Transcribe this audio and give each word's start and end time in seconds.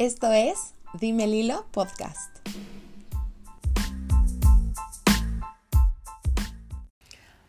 Esto 0.00 0.32
es 0.32 0.72
Dime 0.98 1.26
Lilo 1.26 1.66
Podcast. 1.72 2.34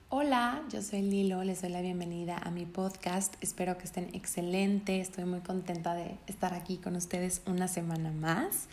Hola, 0.10 0.62
yo 0.70 0.82
soy 0.82 1.02
Lilo, 1.02 1.46
les 1.46 1.62
doy 1.62 1.72
la 1.72 1.80
bienvenida 1.80 2.38
a 2.38 2.52
mi 2.52 2.66
podcast. 2.66 3.36
Espero 3.40 3.78
que 3.78 3.86
estén 3.86 4.14
excelentes. 4.14 5.08
Estoy 5.08 5.24
muy 5.24 5.40
contenta 5.40 5.94
de 5.94 6.18
estar 6.28 6.54
aquí 6.54 6.76
con 6.76 6.98
ustedes 6.98 7.42
una 7.46 7.70
semana 7.70 8.12
más. 8.12 8.68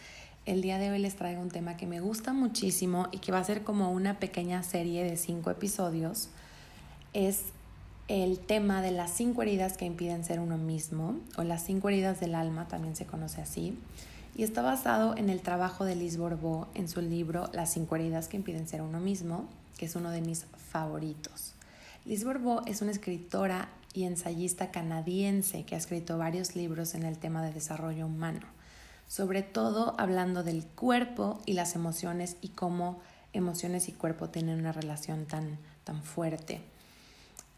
El 0.44 0.60
día 0.60 0.78
de 0.78 0.90
hoy 0.90 0.98
les 0.98 1.14
traigo 1.14 1.40
un 1.40 1.52
tema 1.52 1.76
que 1.76 1.86
me 1.86 2.00
gusta 2.00 2.32
muchísimo 2.32 3.06
y 3.12 3.18
que 3.18 3.30
va 3.30 3.38
a 3.38 3.44
ser 3.44 3.62
como 3.62 3.92
una 3.92 4.18
pequeña 4.18 4.64
serie 4.64 5.04
de 5.04 5.16
cinco 5.16 5.52
episodios. 5.52 6.30
Es 7.12 7.52
el 8.08 8.38
tema 8.38 8.80
de 8.80 8.90
las 8.90 9.12
cinco 9.12 9.42
heridas 9.42 9.76
que 9.76 9.84
impiden 9.84 10.24
ser 10.24 10.40
uno 10.40 10.56
mismo, 10.56 11.16
o 11.36 11.42
las 11.42 11.62
cinco 11.62 11.90
heridas 11.90 12.20
del 12.20 12.34
alma, 12.34 12.66
también 12.66 12.96
se 12.96 13.04
conoce 13.04 13.42
así, 13.42 13.78
y 14.34 14.44
está 14.44 14.62
basado 14.62 15.14
en 15.16 15.28
el 15.28 15.42
trabajo 15.42 15.84
de 15.84 15.94
Liz 15.94 16.16
Bourbeau 16.16 16.66
en 16.74 16.88
su 16.88 17.02
libro 17.02 17.50
Las 17.52 17.72
cinco 17.72 17.96
heridas 17.96 18.28
que 18.28 18.38
impiden 18.38 18.66
ser 18.66 18.80
uno 18.80 18.98
mismo, 18.98 19.46
que 19.76 19.86
es 19.86 19.94
uno 19.94 20.10
de 20.10 20.22
mis 20.22 20.46
favoritos. 20.70 21.52
Liz 22.06 22.24
Bourbeau 22.24 22.62
es 22.64 22.80
una 22.80 22.92
escritora 22.92 23.68
y 23.92 24.04
ensayista 24.04 24.70
canadiense 24.70 25.64
que 25.64 25.74
ha 25.74 25.78
escrito 25.78 26.16
varios 26.16 26.56
libros 26.56 26.94
en 26.94 27.02
el 27.02 27.18
tema 27.18 27.42
de 27.42 27.52
desarrollo 27.52 28.06
humano, 28.06 28.46
sobre 29.06 29.42
todo 29.42 29.94
hablando 29.98 30.42
del 30.44 30.64
cuerpo 30.64 31.40
y 31.44 31.52
las 31.52 31.74
emociones 31.74 32.36
y 32.40 32.48
cómo 32.48 33.00
emociones 33.34 33.88
y 33.88 33.92
cuerpo 33.92 34.30
tienen 34.30 34.60
una 34.60 34.72
relación 34.72 35.26
tan, 35.26 35.58
tan 35.84 36.02
fuerte. 36.02 36.62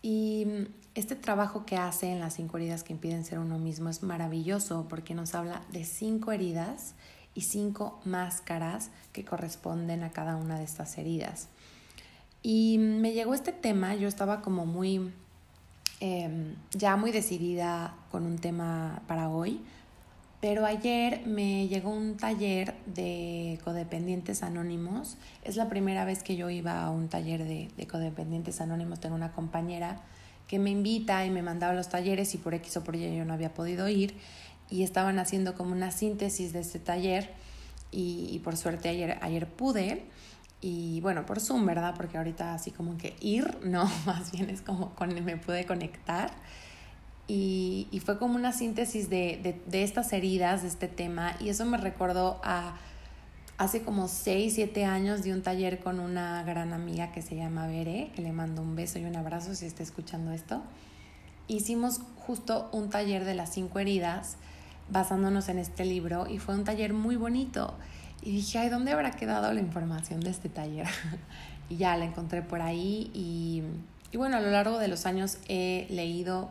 Y 0.03 0.47
este 0.95 1.15
trabajo 1.15 1.65
que 1.67 1.77
hace 1.77 2.11
en 2.11 2.21
las 2.21 2.35
cinco 2.35 2.57
heridas 2.57 2.83
que 2.83 2.93
impiden 2.93 3.25
ser 3.25 3.39
uno 3.39 3.59
mismo 3.59 3.89
es 3.89 4.03
maravilloso 4.03 4.87
porque 4.89 5.15
nos 5.15 5.35
habla 5.35 5.63
de 5.71 5.85
cinco 5.85 6.33
heridas 6.33 6.95
y 7.35 7.43
cinco 7.43 8.01
máscaras 8.05 8.91
que 9.13 9.25
corresponden 9.25 10.03
a 10.03 10.11
cada 10.11 10.37
una 10.37 10.59
de 10.59 10.65
estas 10.65 10.99
heridas. 10.99 11.49
Y 12.43 12.79
me 12.79 13.13
llegó 13.13 13.35
este 13.35 13.53
tema, 13.53 13.95
yo 13.95 14.09
estaba 14.09 14.41
como 14.41 14.67
muy, 14.67 15.13
em, 16.01 16.57
ya 16.73 16.97
muy 16.97 17.13
decidida 17.13 17.95
con 18.11 18.25
un 18.25 18.39
tema 18.39 19.03
para 19.07 19.29
hoy, 19.29 19.61
pero 20.41 20.65
ayer 20.65 21.27
me 21.27 21.69
llegó 21.69 21.91
un 21.91 22.17
taller 22.17 22.75
de 22.87 23.59
codependientes 23.63 24.43
anónimos. 24.43 25.19
Es 25.45 25.57
la 25.57 25.69
primera 25.69 26.05
vez 26.05 26.23
que 26.23 26.37
yo 26.37 26.49
iba 26.49 26.83
a 26.83 26.91
un 26.91 27.09
taller 27.09 27.45
de, 27.45 27.69
de, 27.77 27.87
codependientes 27.87 28.61
anónimos. 28.61 29.01
Tengo 29.01 29.15
una 29.15 29.33
compañera 29.33 30.01
que 30.49 30.59
me 30.59 30.71
invita 30.71 31.25
y 31.27 31.31
me 31.31 31.43
mandaba 31.43 31.75
los 31.75 31.91
talleres 31.91 32.35
y 32.35 32.39
por 32.39 32.55
X 32.55 32.79
o 32.79 32.85
por 32.85 32.97
Y 32.97 33.17
yo 33.17 33.25
no 33.25 33.35
había 33.35 33.53
podido 33.53 33.89
ir. 33.89 34.15
Y 34.71 34.83
estaban 34.83 35.19
haciendo 35.19 35.55
como 35.55 35.73
una 35.73 35.91
síntesis 35.91 36.53
de 36.53 36.61
este 36.61 36.79
taller 36.79 37.31
y, 37.91 38.29
y 38.33 38.39
por 38.39 38.57
suerte 38.57 38.89
ayer, 38.89 39.19
ayer 39.21 39.47
pude. 39.47 40.05
Y 40.63 41.01
bueno, 41.01 41.25
por 41.25 41.41
Zoom, 41.41 41.65
¿verdad? 41.67 41.95
Porque 41.97 42.19
ahorita 42.19 42.55
así 42.55 42.71
como 42.71 42.97
que 42.99 43.15
ir, 43.21 43.59
no, 43.65 43.91
más 44.07 44.33
bien 44.33 44.51
es 44.51 44.63
como 44.63 44.95
con, 44.95 45.13
me 45.23 45.37
pude 45.37 45.67
conectar. 45.67 46.31
Y, 47.33 47.87
y, 47.93 48.01
fue 48.01 48.19
como 48.19 48.35
una 48.35 48.53
síntesis 48.53 49.09
de, 49.09 49.39
de, 49.41 49.61
de, 49.65 49.85
estas 49.85 50.13
heridas, 50.13 50.63
de 50.63 50.69
este 50.69 50.89
tema, 50.89 51.37
y 51.39 51.49
eso 51.49 51.65
me 51.65 51.77
recordó 51.77 52.41
a 52.43 52.75
hace 53.57 53.83
como 53.83 54.09
6, 54.09 54.55
7 54.55 54.85
años 54.85 55.23
de 55.23 55.33
un 55.33 55.43
taller 55.43 55.79
con 55.79 56.01
una 56.01 56.43
gran 56.43 56.73
amiga 56.73 57.13
que 57.13 57.23
se 57.23 57.37
llama 57.37 57.69
Bere, 57.69 58.11
que 58.17 58.23
le 58.23 58.33
mando 58.33 58.63
un 58.63 58.75
beso 58.75 58.99
y 58.99 59.05
un 59.05 59.15
abrazo 59.15 59.55
si 59.55 59.67
está 59.67 59.85
escuchando 59.85 60.33
esto. 60.33 60.61
Hicimos 61.47 62.01
justo 62.17 62.69
un 62.73 62.91
taller 62.91 63.25
de 63.25 63.35
las 63.35 63.53
cinco 63.53 63.79
heridas 63.79 64.37
basándonos 64.91 65.49
en 65.51 65.59
este 65.59 65.85
libro 65.85 66.27
y 66.27 66.39
fue 66.39 66.55
un 66.55 66.65
taller 66.65 66.95
muy 66.95 67.15
bonito. 67.17 67.75
Y 68.23 68.33
dije, 68.33 68.59
ay, 68.59 68.71
¿dónde 68.71 68.91
habrá 68.91 69.13
quedado 69.13 69.53
la 69.53 69.61
información 69.61 70.21
de 70.21 70.31
este 70.31 70.49
taller? 70.49 70.89
y 71.69 71.77
ya 71.77 71.97
la 71.97 72.07
encontré 72.07 72.43
por 72.43 72.63
ahí 72.63 73.11
y 73.15 73.63
y 74.13 74.17
bueno, 74.17 74.37
a 74.37 74.41
lo 74.41 74.51
largo 74.51 74.79
de 74.79 74.89
los 74.89 75.07
años 75.07 75.39
he 75.49 75.87
leído 75.89 76.51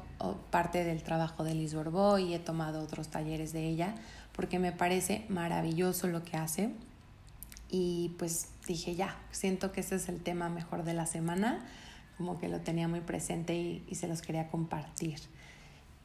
parte 0.50 0.84
del 0.84 1.03
trabajo 1.03 1.44
de 1.44 1.56
Liz 1.56 1.74
Bourbeau 1.74 2.18
y 2.18 2.34
he 2.34 2.40
tomado 2.40 2.81
otros 2.81 3.09
talleres 3.09 3.52
de 3.52 3.68
ella 3.68 3.96
porque 4.34 4.59
me 4.59 4.72
parece 4.72 5.25
maravilloso 5.28 6.08
lo 6.08 6.24
que 6.24 6.38
hace. 6.38 6.72
Y 7.69 8.16
pues 8.18 8.48
dije, 8.66 8.96
ya, 8.96 9.18
siento 9.31 9.74
que 9.74 9.81
ese 9.81 9.96
es 9.96 10.08
el 10.08 10.22
tema 10.22 10.48
mejor 10.50 10.84
de 10.84 10.94
la 10.94 11.06
semana, 11.06 11.66
como 12.18 12.40
que 12.40 12.48
lo 12.48 12.62
tenía 12.62 12.88
muy 12.88 13.02
presente 13.02 13.56
y, 13.56 13.84
y 13.88 13.96
se 13.96 14.08
los 14.08 14.22
quería 14.22 14.48
compartir. 14.48 15.19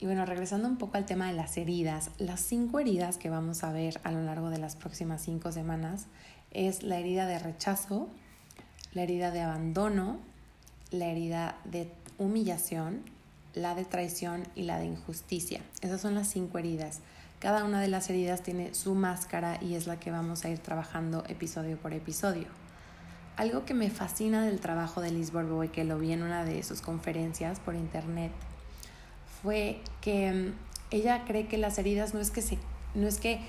Y 0.01 0.07
bueno, 0.07 0.27
regresando 0.27 0.69
un 0.69 0.77
poco 0.77 0.97
al 0.97 1.07
tema 1.07 1.29
de 1.29 1.35
las 1.35 1.57
heridas, 1.57 2.11
las 2.19 2.41
cinco 2.41 2.81
heridas 2.81 3.17
que 3.17 3.31
vamos 3.31 3.63
a 3.63 3.73
ver 3.73 4.01
a 4.03 4.11
lo 4.11 4.23
largo 4.23 4.51
de 4.51 4.59
las 4.59 4.75
próximas 4.75 5.23
cinco 5.23 5.53
semanas 5.53 6.07
es 6.51 6.83
la 6.83 6.99
herida 6.99 7.27
de 7.27 7.39
rechazo, 7.39 8.09
la 8.93 9.03
herida 9.03 9.31
de 9.31 9.41
abandono, 9.41 10.19
la 10.95 11.07
herida 11.07 11.57
de 11.65 11.89
humillación, 12.19 13.03
la 13.55 13.75
de 13.75 13.85
traición 13.85 14.45
y 14.55 14.63
la 14.63 14.79
de 14.79 14.87
injusticia. 14.87 15.61
Esas 15.81 16.01
son 16.01 16.15
las 16.15 16.29
cinco 16.29 16.59
heridas. 16.59 17.01
Cada 17.39 17.65
una 17.65 17.81
de 17.81 17.89
las 17.89 18.09
heridas 18.09 18.43
tiene 18.43 18.75
su 18.75 18.95
máscara 18.95 19.59
y 19.63 19.75
es 19.75 19.87
la 19.87 20.01
que 20.01 20.11
vamos 20.11 20.45
a 20.45 20.49
ir 20.49 20.59
trabajando 20.59 21.25
episodio 21.29 21.77
por 21.77 21.93
episodio. 21.93 22.47
Algo 23.37 23.65
que 23.65 23.75
me 23.75 23.91
fascina 23.91 24.45
del 24.47 24.61
trabajo 24.61 25.01
de 25.01 25.11
Liz 25.11 25.33
y 25.65 25.69
que 25.69 25.85
lo 25.85 25.99
vi 25.99 26.13
en 26.13 26.23
una 26.23 26.45
de 26.45 26.63
sus 26.63 26.81
conferencias 26.81 27.61
por 27.61 27.75
internet 27.75 28.33
fue 29.43 29.81
que 30.01 30.53
ella 30.91 31.25
cree 31.27 31.49
que 31.49 31.59
las 31.59 31.77
heridas 31.79 32.15
no 32.15 32.21
es 32.21 32.31
que 32.31 32.43
se 32.43 32.59
no 32.95 33.09
es 33.09 33.19
que 33.19 33.41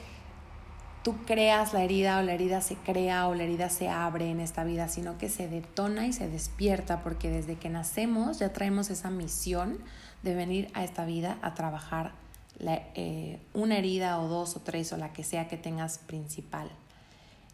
tú 1.06 1.16
creas 1.24 1.72
la 1.72 1.84
herida 1.84 2.18
o 2.18 2.24
la 2.24 2.34
herida 2.34 2.62
se 2.62 2.78
crea 2.78 3.28
o 3.28 3.36
la 3.36 3.44
herida 3.44 3.70
se 3.70 3.90
abre 3.90 4.32
en 4.32 4.40
esta 4.40 4.64
vida, 4.64 4.90
sino 4.90 5.20
que 5.20 5.30
se 5.30 5.48
detona 5.48 6.08
y 6.08 6.14
se 6.14 6.28
despierta 6.28 7.04
porque 7.04 7.30
desde 7.30 7.58
que 7.58 7.70
nacemos 7.70 8.40
ya 8.40 8.52
traemos 8.52 8.90
esa 8.90 9.12
misión 9.12 9.78
de 10.24 10.34
venir 10.34 10.72
a 10.74 10.84
esta 10.84 11.06
vida 11.06 11.38
a 11.44 11.54
trabajar 11.54 12.14
eh, 12.60 13.40
una 13.54 13.78
herida 13.78 14.20
o 14.20 14.28
dos 14.28 14.56
o 14.56 14.62
tres 14.62 14.92
o 14.94 14.98
la 14.98 15.14
que 15.14 15.24
sea 15.24 15.48
que 15.48 15.58
tengas 15.58 16.00
principal. 16.00 16.72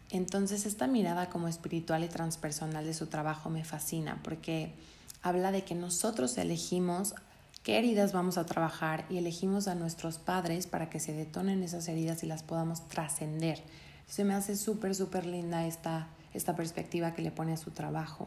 Entonces 0.08 0.64
esta 0.64 0.86
mirada 0.86 1.28
como 1.28 1.46
espiritual 1.46 2.04
y 2.04 2.08
transpersonal 2.08 2.86
de 2.86 2.94
su 2.94 3.08
trabajo 3.08 3.50
me 3.50 3.64
fascina 3.64 4.18
porque 4.24 4.72
habla 5.20 5.52
de 5.52 5.62
que 5.62 5.74
nosotros 5.74 6.38
elegimos 6.38 7.14
qué 7.62 7.78
heridas 7.78 8.12
vamos 8.12 8.38
a 8.38 8.46
trabajar 8.46 9.04
y 9.08 9.18
elegimos 9.18 9.68
a 9.68 9.74
nuestros 9.74 10.18
padres 10.18 10.66
para 10.66 10.90
que 10.90 11.00
se 11.00 11.12
detonen 11.12 11.62
esas 11.62 11.86
heridas 11.88 12.22
y 12.22 12.26
las 12.26 12.42
podamos 12.42 12.88
trascender. 12.88 13.62
Se 14.08 14.24
me 14.24 14.34
hace 14.34 14.56
súper, 14.56 14.94
súper 14.94 15.26
linda 15.26 15.66
esta, 15.66 16.08
esta 16.34 16.56
perspectiva 16.56 17.14
que 17.14 17.22
le 17.22 17.30
pone 17.30 17.52
a 17.52 17.56
su 17.56 17.70
trabajo. 17.70 18.26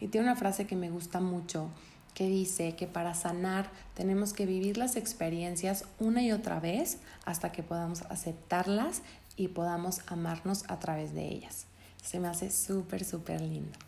Y 0.00 0.08
tiene 0.08 0.26
una 0.26 0.36
frase 0.36 0.66
que 0.66 0.76
me 0.76 0.90
gusta 0.90 1.20
mucho 1.20 1.68
que 2.14 2.26
dice 2.26 2.76
que 2.76 2.86
para 2.86 3.14
sanar 3.14 3.70
tenemos 3.94 4.32
que 4.32 4.46
vivir 4.46 4.76
las 4.76 4.96
experiencias 4.96 5.84
una 5.98 6.22
y 6.22 6.32
otra 6.32 6.60
vez 6.60 6.98
hasta 7.24 7.52
que 7.52 7.62
podamos 7.62 8.02
aceptarlas 8.02 9.02
y 9.36 9.48
podamos 9.48 10.00
amarnos 10.06 10.64
a 10.68 10.78
través 10.78 11.14
de 11.14 11.26
ellas. 11.26 11.66
Se 12.02 12.20
me 12.20 12.28
hace 12.28 12.50
súper, 12.50 13.04
súper 13.04 13.40
lindo. 13.40 13.78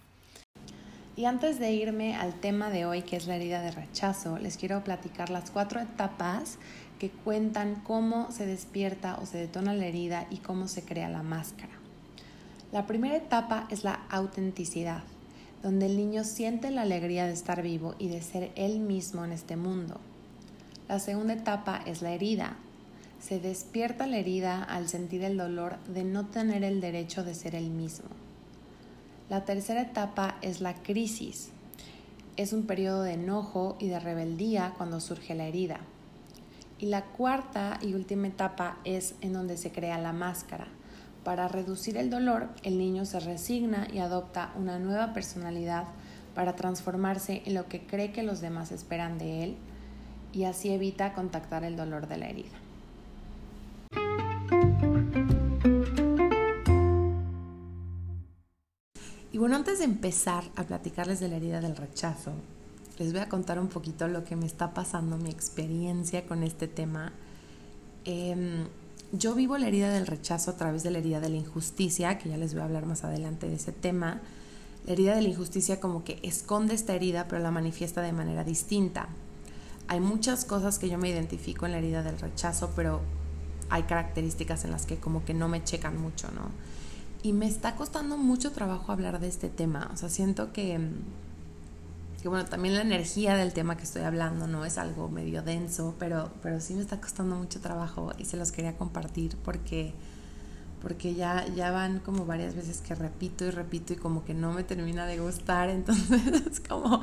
Y 1.16 1.26
antes 1.26 1.60
de 1.60 1.72
irme 1.72 2.16
al 2.16 2.34
tema 2.34 2.70
de 2.70 2.86
hoy, 2.86 3.02
que 3.02 3.16
es 3.16 3.28
la 3.28 3.36
herida 3.36 3.62
de 3.62 3.70
rechazo, 3.70 4.36
les 4.38 4.56
quiero 4.56 4.82
platicar 4.82 5.30
las 5.30 5.52
cuatro 5.52 5.80
etapas 5.80 6.58
que 6.98 7.10
cuentan 7.10 7.76
cómo 7.76 8.32
se 8.32 8.46
despierta 8.46 9.18
o 9.22 9.26
se 9.26 9.38
detona 9.38 9.74
la 9.74 9.86
herida 9.86 10.26
y 10.30 10.38
cómo 10.38 10.66
se 10.66 10.82
crea 10.82 11.08
la 11.08 11.22
máscara. 11.22 11.72
La 12.72 12.88
primera 12.88 13.14
etapa 13.14 13.68
es 13.70 13.84
la 13.84 14.00
autenticidad, 14.10 15.04
donde 15.62 15.86
el 15.86 15.96
niño 15.96 16.24
siente 16.24 16.72
la 16.72 16.82
alegría 16.82 17.26
de 17.26 17.32
estar 17.32 17.62
vivo 17.62 17.94
y 18.00 18.08
de 18.08 18.20
ser 18.20 18.50
él 18.56 18.80
mismo 18.80 19.24
en 19.24 19.30
este 19.30 19.54
mundo. 19.54 20.00
La 20.88 20.98
segunda 20.98 21.34
etapa 21.34 21.80
es 21.86 22.02
la 22.02 22.10
herida. 22.10 22.56
Se 23.20 23.38
despierta 23.38 24.08
la 24.08 24.18
herida 24.18 24.64
al 24.64 24.88
sentir 24.88 25.22
el 25.22 25.36
dolor 25.36 25.78
de 25.86 26.02
no 26.02 26.26
tener 26.26 26.64
el 26.64 26.80
derecho 26.80 27.22
de 27.22 27.34
ser 27.34 27.54
él 27.54 27.70
mismo. 27.70 28.08
La 29.30 29.46
tercera 29.46 29.80
etapa 29.80 30.36
es 30.42 30.60
la 30.60 30.74
crisis. 30.74 31.48
Es 32.36 32.52
un 32.52 32.66
periodo 32.66 33.02
de 33.02 33.14
enojo 33.14 33.76
y 33.80 33.88
de 33.88 33.98
rebeldía 33.98 34.74
cuando 34.76 35.00
surge 35.00 35.34
la 35.34 35.46
herida. 35.46 35.80
Y 36.78 36.86
la 36.86 37.04
cuarta 37.04 37.78
y 37.80 37.94
última 37.94 38.26
etapa 38.26 38.76
es 38.84 39.14
en 39.22 39.32
donde 39.32 39.56
se 39.56 39.72
crea 39.72 39.96
la 39.96 40.12
máscara. 40.12 40.66
Para 41.24 41.48
reducir 41.48 41.96
el 41.96 42.10
dolor, 42.10 42.50
el 42.64 42.76
niño 42.76 43.06
se 43.06 43.18
resigna 43.18 43.88
y 43.90 44.00
adopta 44.00 44.52
una 44.58 44.78
nueva 44.78 45.14
personalidad 45.14 45.84
para 46.34 46.54
transformarse 46.54 47.40
en 47.46 47.54
lo 47.54 47.66
que 47.66 47.86
cree 47.86 48.12
que 48.12 48.24
los 48.24 48.42
demás 48.42 48.72
esperan 48.72 49.16
de 49.16 49.42
él 49.42 49.56
y 50.34 50.44
así 50.44 50.68
evita 50.68 51.14
contactar 51.14 51.64
el 51.64 51.76
dolor 51.76 52.08
de 52.08 52.18
la 52.18 52.28
herida. 52.28 52.63
Y 59.34 59.38
bueno, 59.38 59.56
antes 59.56 59.80
de 59.80 59.84
empezar 59.84 60.44
a 60.54 60.62
platicarles 60.62 61.18
de 61.18 61.26
la 61.26 61.34
herida 61.34 61.60
del 61.60 61.74
rechazo, 61.74 62.30
les 63.00 63.10
voy 63.10 63.20
a 63.20 63.28
contar 63.28 63.58
un 63.58 63.66
poquito 63.66 64.06
lo 64.06 64.22
que 64.22 64.36
me 64.36 64.46
está 64.46 64.72
pasando, 64.72 65.16
mi 65.16 65.28
experiencia 65.28 66.24
con 66.24 66.44
este 66.44 66.68
tema. 66.68 67.12
Eh, 68.04 68.64
yo 69.10 69.34
vivo 69.34 69.58
la 69.58 69.66
herida 69.66 69.90
del 69.92 70.06
rechazo 70.06 70.52
a 70.52 70.56
través 70.56 70.84
de 70.84 70.92
la 70.92 70.98
herida 70.98 71.18
de 71.18 71.30
la 71.30 71.36
injusticia, 71.38 72.16
que 72.16 72.28
ya 72.28 72.36
les 72.36 72.52
voy 72.54 72.62
a 72.62 72.66
hablar 72.66 72.86
más 72.86 73.02
adelante 73.02 73.48
de 73.48 73.56
ese 73.56 73.72
tema. 73.72 74.20
La 74.86 74.92
herida 74.92 75.16
de 75.16 75.22
la 75.22 75.30
injusticia 75.30 75.80
como 75.80 76.04
que 76.04 76.20
esconde 76.22 76.76
esta 76.76 76.94
herida, 76.94 77.26
pero 77.26 77.42
la 77.42 77.50
manifiesta 77.50 78.02
de 78.02 78.12
manera 78.12 78.44
distinta. 78.44 79.08
Hay 79.88 79.98
muchas 79.98 80.44
cosas 80.44 80.78
que 80.78 80.88
yo 80.88 80.96
me 80.96 81.08
identifico 81.08 81.66
en 81.66 81.72
la 81.72 81.78
herida 81.78 82.04
del 82.04 82.20
rechazo, 82.20 82.70
pero 82.76 83.00
hay 83.68 83.82
características 83.82 84.64
en 84.64 84.70
las 84.70 84.86
que 84.86 84.98
como 84.98 85.24
que 85.24 85.34
no 85.34 85.48
me 85.48 85.64
checan 85.64 86.00
mucho, 86.00 86.30
¿no? 86.30 86.52
Y 87.24 87.32
me 87.32 87.46
está 87.46 87.74
costando 87.74 88.18
mucho 88.18 88.52
trabajo 88.52 88.92
hablar 88.92 89.18
de 89.18 89.28
este 89.28 89.48
tema. 89.48 89.90
O 89.94 89.96
sea, 89.96 90.10
siento 90.10 90.52
que, 90.52 90.78
que 92.20 92.28
bueno, 92.28 92.44
también 92.44 92.74
la 92.74 92.82
energía 92.82 93.34
del 93.34 93.54
tema 93.54 93.78
que 93.78 93.84
estoy 93.84 94.02
hablando, 94.02 94.46
¿no? 94.46 94.66
Es 94.66 94.76
algo 94.76 95.08
medio 95.08 95.42
denso, 95.42 95.94
pero, 95.98 96.30
pero 96.42 96.60
sí 96.60 96.74
me 96.74 96.82
está 96.82 97.00
costando 97.00 97.34
mucho 97.34 97.62
trabajo 97.62 98.12
y 98.18 98.26
se 98.26 98.36
los 98.36 98.52
quería 98.52 98.76
compartir 98.76 99.38
porque 99.42 99.94
porque 100.84 101.14
ya, 101.14 101.46
ya 101.56 101.70
van 101.70 101.98
como 101.98 102.26
varias 102.26 102.54
veces 102.54 102.82
que 102.82 102.94
repito 102.94 103.46
y 103.46 103.50
repito 103.50 103.94
y 103.94 103.96
como 103.96 104.22
que 104.22 104.34
no 104.34 104.52
me 104.52 104.64
termina 104.64 105.06
de 105.06 105.18
gustar, 105.18 105.70
entonces 105.70 106.22
es 106.46 106.60
como, 106.60 107.00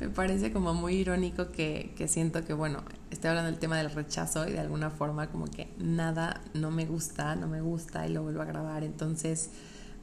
me 0.00 0.08
parece 0.08 0.52
como 0.52 0.72
muy 0.72 0.94
irónico 0.94 1.50
que, 1.50 1.92
que 1.96 2.06
siento 2.06 2.44
que, 2.44 2.54
bueno, 2.54 2.84
estoy 3.10 3.30
hablando 3.30 3.50
del 3.50 3.58
tema 3.58 3.76
del 3.76 3.90
rechazo 3.90 4.48
y 4.48 4.52
de 4.52 4.60
alguna 4.60 4.90
forma 4.90 5.26
como 5.26 5.46
que 5.46 5.68
nada 5.78 6.40
no 6.54 6.70
me 6.70 6.86
gusta, 6.86 7.34
no 7.34 7.48
me 7.48 7.60
gusta 7.60 8.06
y 8.06 8.12
lo 8.12 8.22
vuelvo 8.22 8.40
a 8.40 8.44
grabar, 8.44 8.84
entonces 8.84 9.50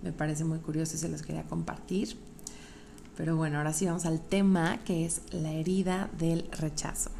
me 0.04 0.12
parece 0.12 0.44
muy 0.44 0.60
curioso 0.60 0.98
y 0.98 1.00
se 1.00 1.07
los 1.07 1.22
quería 1.22 1.44
compartir. 1.44 2.18
Pero 3.16 3.38
bueno, 3.38 3.60
ahora 3.60 3.72
sí 3.72 3.86
vamos 3.86 4.06
al 4.06 4.19
tema 4.19 4.80
que 4.84 5.06
es 5.06 5.22
la 5.31 5.51
herida 5.54 6.10
del 6.18 6.50
rechazo. 6.51 7.12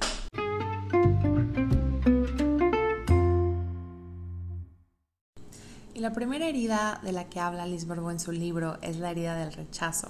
La 6.02 6.14
primera 6.14 6.48
herida 6.48 7.00
de 7.04 7.12
la 7.12 7.30
que 7.30 7.40
habla 7.40 7.68
Liz 7.68 7.86
en 7.88 8.20
su 8.20 8.32
libro 8.32 8.80
es 8.82 8.98
la 8.98 9.12
herida 9.12 9.36
del 9.36 9.54
rechazo. 9.54 10.08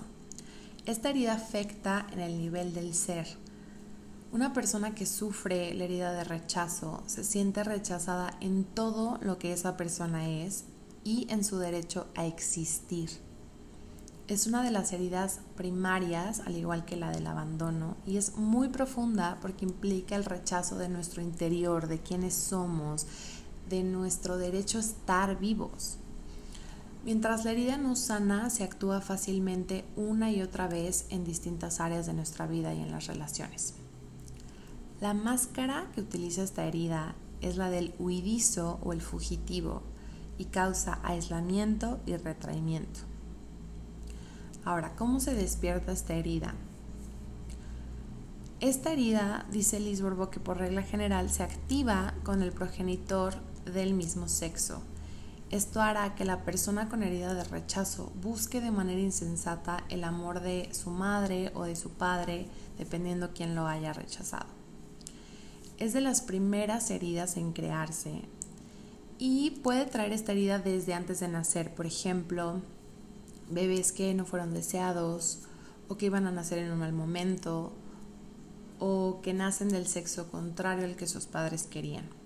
Esta 0.85 1.09
herida 1.09 1.33
afecta 1.33 2.07
en 2.13 2.21
el 2.21 2.37
nivel 2.37 2.73
del 2.73 2.93
ser. 2.93 3.27
Una 4.31 4.53
persona 4.53 4.95
que 4.95 5.05
sufre 5.05 5.73
la 5.73 5.83
herida 5.83 6.13
de 6.13 6.23
rechazo 6.23 7.03
se 7.07 7.25
siente 7.25 7.65
rechazada 7.65 8.37
en 8.39 8.63
todo 8.63 9.19
lo 9.21 9.37
que 9.37 9.51
esa 9.51 9.75
persona 9.75 10.29
es 10.29 10.63
y 11.03 11.27
en 11.29 11.43
su 11.43 11.57
derecho 11.57 12.07
a 12.15 12.25
existir. 12.25 13.09
Es 14.29 14.47
una 14.47 14.63
de 14.63 14.71
las 14.71 14.93
heridas 14.93 15.41
primarias, 15.57 16.39
al 16.45 16.55
igual 16.55 16.85
que 16.85 16.95
la 16.95 17.11
del 17.11 17.27
abandono, 17.27 17.97
y 18.05 18.15
es 18.15 18.37
muy 18.37 18.69
profunda 18.69 19.39
porque 19.41 19.65
implica 19.65 20.15
el 20.15 20.23
rechazo 20.23 20.77
de 20.77 20.87
nuestro 20.87 21.21
interior, 21.21 21.89
de 21.89 21.99
quiénes 21.99 22.33
somos, 22.33 23.07
de 23.71 23.83
nuestro 23.83 24.37
derecho 24.37 24.77
a 24.77 24.81
estar 24.81 25.39
vivos. 25.39 25.97
Mientras 27.03 27.45
la 27.45 27.53
herida 27.53 27.77
no 27.77 27.95
sana, 27.95 28.51
se 28.51 28.63
actúa 28.63 29.01
fácilmente 29.01 29.85
una 29.95 30.29
y 30.29 30.43
otra 30.43 30.67
vez 30.67 31.07
en 31.09 31.23
distintas 31.23 31.79
áreas 31.79 32.05
de 32.05 32.13
nuestra 32.13 32.45
vida 32.45 32.75
y 32.75 32.81
en 32.81 32.91
las 32.91 33.07
relaciones. 33.07 33.73
La 34.99 35.15
máscara 35.15 35.89
que 35.95 36.01
utiliza 36.01 36.43
esta 36.43 36.65
herida 36.65 37.15
es 37.41 37.57
la 37.57 37.71
del 37.71 37.95
huidizo 37.97 38.77
o 38.83 38.93
el 38.93 39.01
fugitivo 39.01 39.81
y 40.37 40.45
causa 40.45 40.99
aislamiento 41.01 41.99
y 42.05 42.17
retraimiento. 42.17 42.99
Ahora, 44.63 44.95
¿cómo 44.95 45.19
se 45.19 45.33
despierta 45.33 45.91
esta 45.91 46.13
herida? 46.13 46.53
Esta 48.59 48.93
herida, 48.93 49.47
dice 49.51 49.79
Lisborbo, 49.79 50.29
que 50.29 50.39
por 50.39 50.57
regla 50.57 50.83
general 50.83 51.31
se 51.31 51.41
activa 51.41 52.13
con 52.23 52.43
el 52.43 52.51
progenitor 52.51 53.33
del 53.65 53.93
mismo 53.93 54.27
sexo. 54.27 54.81
Esto 55.51 55.81
hará 55.81 56.15
que 56.15 56.23
la 56.23 56.45
persona 56.45 56.87
con 56.87 57.03
herida 57.03 57.33
de 57.33 57.43
rechazo 57.43 58.11
busque 58.21 58.61
de 58.61 58.71
manera 58.71 59.01
insensata 59.01 59.83
el 59.89 60.05
amor 60.05 60.39
de 60.39 60.69
su 60.71 60.91
madre 60.91 61.51
o 61.55 61.63
de 61.63 61.75
su 61.75 61.89
padre, 61.89 62.47
dependiendo 62.77 63.31
quién 63.33 63.53
lo 63.53 63.67
haya 63.67 63.91
rechazado. 63.91 64.47
Es 65.77 65.91
de 65.91 65.99
las 65.99 66.21
primeras 66.21 66.89
heridas 66.89 67.35
en 67.35 67.51
crearse 67.51 68.21
y 69.19 69.51
puede 69.61 69.85
traer 69.85 70.13
esta 70.13 70.31
herida 70.31 70.57
desde 70.57 70.93
antes 70.93 71.19
de 71.19 71.27
nacer. 71.27 71.75
Por 71.75 71.85
ejemplo, 71.85 72.61
bebés 73.49 73.91
que 73.91 74.13
no 74.13 74.25
fueron 74.25 74.53
deseados 74.53 75.39
o 75.89 75.97
que 75.97 76.05
iban 76.05 76.27
a 76.27 76.31
nacer 76.31 76.59
en 76.59 76.71
un 76.71 76.79
mal 76.79 76.93
momento 76.93 77.73
o 78.79 79.19
que 79.21 79.33
nacen 79.33 79.67
del 79.67 79.85
sexo 79.85 80.31
contrario 80.31 80.85
al 80.85 80.95
que 80.95 81.07
sus 81.07 81.25
padres 81.25 81.63
querían. 81.63 82.20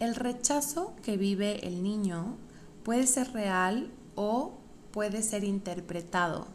El 0.00 0.14
rechazo 0.14 0.94
que 1.02 1.18
vive 1.18 1.66
el 1.68 1.82
niño 1.82 2.38
puede 2.84 3.06
ser 3.06 3.34
real 3.34 3.90
o 4.14 4.54
puede 4.92 5.22
ser 5.22 5.44
interpretado. 5.44 6.46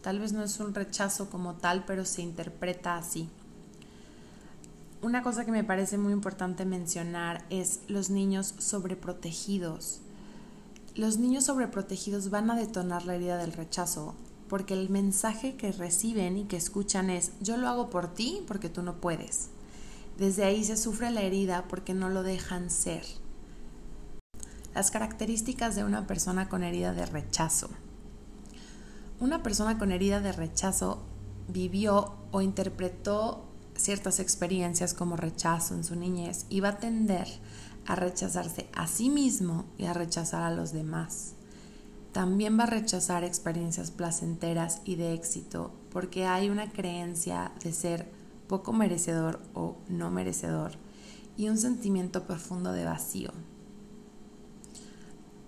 Tal 0.00 0.20
vez 0.20 0.32
no 0.32 0.42
es 0.42 0.58
un 0.58 0.74
rechazo 0.74 1.28
como 1.28 1.52
tal, 1.52 1.84
pero 1.84 2.06
se 2.06 2.22
interpreta 2.22 2.96
así. 2.96 3.28
Una 5.02 5.22
cosa 5.22 5.44
que 5.44 5.52
me 5.52 5.64
parece 5.64 5.98
muy 5.98 6.14
importante 6.14 6.64
mencionar 6.64 7.44
es 7.50 7.80
los 7.88 8.08
niños 8.08 8.54
sobreprotegidos. 8.56 10.00
Los 10.94 11.18
niños 11.18 11.44
sobreprotegidos 11.44 12.30
van 12.30 12.50
a 12.50 12.56
detonar 12.56 13.04
la 13.04 13.16
herida 13.16 13.36
del 13.36 13.52
rechazo 13.52 14.14
porque 14.48 14.72
el 14.72 14.88
mensaje 14.88 15.56
que 15.56 15.72
reciben 15.72 16.38
y 16.38 16.44
que 16.44 16.56
escuchan 16.56 17.10
es 17.10 17.32
yo 17.42 17.58
lo 17.58 17.68
hago 17.68 17.90
por 17.90 18.14
ti 18.14 18.42
porque 18.46 18.70
tú 18.70 18.80
no 18.80 18.94
puedes. 18.94 19.50
Desde 20.18 20.44
ahí 20.44 20.62
se 20.64 20.76
sufre 20.76 21.10
la 21.10 21.22
herida 21.22 21.64
porque 21.68 21.94
no 21.94 22.08
lo 22.08 22.22
dejan 22.22 22.70
ser. 22.70 23.04
Las 24.74 24.90
características 24.90 25.74
de 25.74 25.84
una 25.84 26.06
persona 26.06 26.48
con 26.48 26.62
herida 26.62 26.92
de 26.92 27.06
rechazo. 27.06 27.68
Una 29.20 29.42
persona 29.42 29.78
con 29.78 29.92
herida 29.92 30.20
de 30.20 30.32
rechazo 30.32 31.02
vivió 31.48 32.14
o 32.30 32.42
interpretó 32.42 33.44
ciertas 33.76 34.20
experiencias 34.20 34.94
como 34.94 35.16
rechazo 35.16 35.74
en 35.74 35.84
su 35.84 35.96
niñez 35.96 36.46
y 36.48 36.60
va 36.60 36.70
a 36.70 36.78
tender 36.78 37.26
a 37.86 37.96
rechazarse 37.96 38.68
a 38.72 38.86
sí 38.86 39.10
mismo 39.10 39.64
y 39.78 39.86
a 39.86 39.92
rechazar 39.92 40.42
a 40.42 40.54
los 40.54 40.72
demás. 40.72 41.34
También 42.12 42.58
va 42.58 42.64
a 42.64 42.66
rechazar 42.68 43.24
experiencias 43.24 43.90
placenteras 43.90 44.80
y 44.84 44.94
de 44.94 45.14
éxito 45.14 45.72
porque 45.90 46.26
hay 46.26 46.50
una 46.50 46.70
creencia 46.70 47.52
de 47.62 47.72
ser 47.72 48.08
poco 48.54 48.72
merecedor 48.72 49.40
o 49.52 49.78
no 49.88 50.12
merecedor 50.12 50.74
y 51.36 51.48
un 51.48 51.58
sentimiento 51.58 52.22
profundo 52.22 52.70
de 52.70 52.84
vacío. 52.84 53.32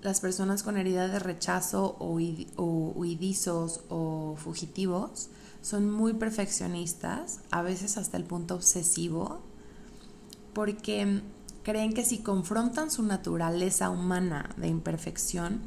Las 0.03 0.19
personas 0.19 0.65
con 0.65 0.77
herida 0.77 1.07
de 1.07 1.21
rechazo 1.21 1.95
o, 2.01 2.15
huidizos 2.97 3.83
o 3.91 4.35
fugitivos 4.37 5.29
son 5.63 5.89
muy 5.89 6.15
perfeccionistas, 6.15 7.43
a 7.53 7.63
veces 7.63 7.97
hasta 7.97 8.17
el 8.17 8.25
punto 8.25 8.57
obsesivo, 8.57 9.39
porque 10.53 11.23
creen 11.63 11.93
que 11.93 12.05
si 12.05 12.19
confrontan 12.19 12.91
su 12.91 13.05
naturaleza 13.05 13.89
humana 13.89 14.51
de 14.57 14.67
imperfección, 14.67 15.61